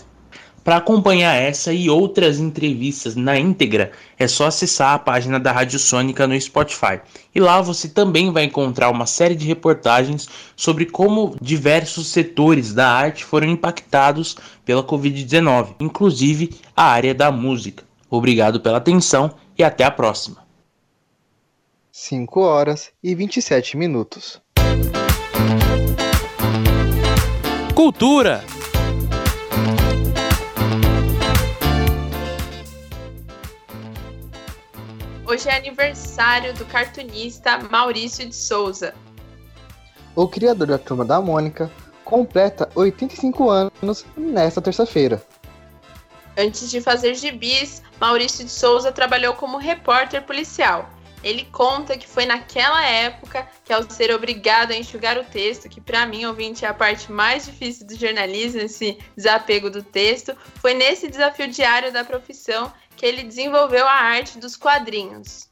Para 0.65 0.77
acompanhar 0.77 1.35
essa 1.35 1.73
e 1.73 1.91
outras 1.91 2.39
entrevistas 2.39 3.17
na 3.17 3.37
íntegra, 3.37 3.91
é 4.17 4.29
só 4.29 4.47
acessar 4.47 4.95
a 4.95 4.99
página 4.99 5.41
da 5.41 5.51
Rádio 5.51 5.79
Sônica 5.79 6.25
no 6.27 6.41
Spotify. 6.41 7.01
E 7.35 7.41
lá 7.41 7.61
você 7.61 7.89
também 7.89 8.31
vai 8.31 8.45
encontrar 8.45 8.89
uma 8.91 9.07
série 9.07 9.35
de 9.35 9.47
reportagens 9.47 10.29
sobre 10.55 10.87
como 10.87 11.37
diversos 11.41 12.07
setores 12.09 12.73
da 12.73 12.89
arte 12.89 13.25
foram 13.25 13.49
impactados 13.49 14.37
pela 14.65 14.85
Covid-19, 14.85 15.75
inclusive 15.81 16.51
a 16.77 16.85
área 16.85 17.13
da 17.13 17.33
música. 17.33 17.83
Obrigado 18.09 18.61
pela 18.61 18.79
atenção 18.79 19.35
e 19.59 19.65
até 19.65 19.83
a 19.83 19.91
próxima. 19.91 20.47
5 21.91 22.41
horas 22.41 22.91
e 23.03 23.15
27 23.15 23.77
minutos. 23.77 24.41
Cultura. 27.75 28.45
Hoje 35.43 35.49
é 35.49 35.57
aniversário 35.57 36.55
do 36.55 36.65
cartunista 36.65 37.59
Maurício 37.69 38.25
de 38.25 38.33
Souza. 38.37 38.95
O 40.15 40.29
criador 40.29 40.69
da 40.69 40.79
Turma 40.79 41.05
da 41.05 41.21
Mônica 41.21 41.69
completa 42.05 42.71
85 42.77 43.51
anos 43.51 44.07
nesta 44.17 44.63
terça-feira. 44.63 45.21
Antes 46.39 46.71
de 46.71 46.81
fazer 46.81 47.17
gibis, 47.17 47.83
Maurício 48.01 48.45
de 48.45 48.53
Souza 48.53 48.93
trabalhou 48.93 49.35
como 49.35 49.59
repórter 49.59 50.23
policial. 50.23 50.89
Ele 51.25 51.45
conta 51.47 51.99
que 51.99 52.07
foi 52.07 52.25
naquela 52.25 52.85
época 52.85 53.49
que, 53.65 53.73
ao 53.73 53.83
ser 53.91 54.15
obrigado 54.15 54.71
a 54.71 54.77
enxugar 54.77 55.19
o 55.19 55.25
texto, 55.25 55.69
que 55.69 55.81
para 55.81 56.07
mim, 56.07 56.25
ouvinte, 56.25 56.65
é 56.65 56.69
a 56.69 56.75
parte 56.75 57.11
mais 57.11 57.47
difícil 57.47 57.85
do 57.85 57.97
jornalismo, 57.97 58.61
esse 58.61 58.97
desapego 59.17 59.71
do 59.71 59.83
texto, 59.83 60.37
foi 60.55 60.75
nesse 60.75 61.09
desafio 61.09 61.49
diário 61.49 61.93
da 61.93 62.05
profissão 62.05 62.73
que 63.03 63.07
ele 63.07 63.25
desenvolveu 63.25 63.85
a 63.85 63.95
arte 63.95 64.39
dos 64.39 64.55
quadrinhos. 64.55 65.49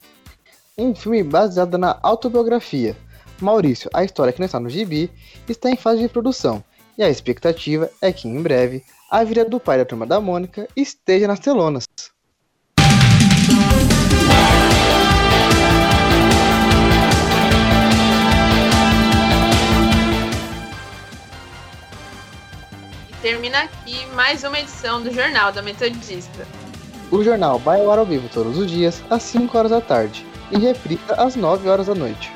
Um 0.79 0.95
filme 0.95 1.21
baseado 1.25 1.77
na 1.77 1.99
autobiografia. 2.01 2.97
Maurício, 3.41 3.91
a 3.93 4.05
história 4.05 4.33
que 4.33 4.39
não 4.39 4.47
está 4.47 4.61
no 4.61 4.71
gibi, 4.71 5.11
está 5.49 5.69
em 5.69 5.77
fase 5.77 6.01
de 6.01 6.09
produção, 6.09 6.63
e 6.97 7.03
a 7.03 7.11
expectativa 7.11 7.91
é 8.01 8.13
que 8.13 8.29
em 8.29 8.41
breve 8.41 8.85
a 9.11 9.25
vida 9.25 9.45
do 9.45 9.59
pai 9.59 9.79
da 9.79 9.85
turma 9.85 10.07
da 10.07 10.21
Mônica 10.21 10.69
esteja 10.77 11.27
nas 11.27 11.41
telonas. 11.41 11.87
E 23.09 23.15
termina 23.21 23.63
aqui 23.63 24.07
mais 24.15 24.45
uma 24.45 24.61
edição 24.61 25.03
do 25.03 25.13
Jornal 25.13 25.51
da 25.51 25.61
Metodista. 25.63 26.47
O 27.11 27.25
jornal 27.25 27.59
vai 27.59 27.81
ao 27.81 27.91
ar 27.91 27.99
ao 27.99 28.07
vivo 28.07 28.29
todos 28.33 28.57
os 28.57 28.71
dias, 28.71 29.03
às 29.11 29.25
5 29.25 29.59
horas 29.59 29.73
da 29.73 29.81
tarde, 29.81 30.25
e 30.53 30.59
reprisa 30.59 31.15
às 31.17 31.35
9 31.35 31.69
horas 31.69 31.89
da 31.89 31.95
noite. 31.95 32.33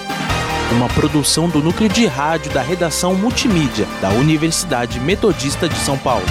Uma 0.71 0.89
produção 0.89 1.47
do 1.47 1.59
núcleo 1.59 1.87
de 1.87 2.05
rádio 2.05 2.51
da 2.51 2.61
redação 2.61 3.15
multimídia 3.15 3.85
da 4.01 4.09
Universidade 4.09 4.99
Metodista 4.99 5.69
de 5.69 5.75
São 5.75 5.97
Paulo. 5.97 6.25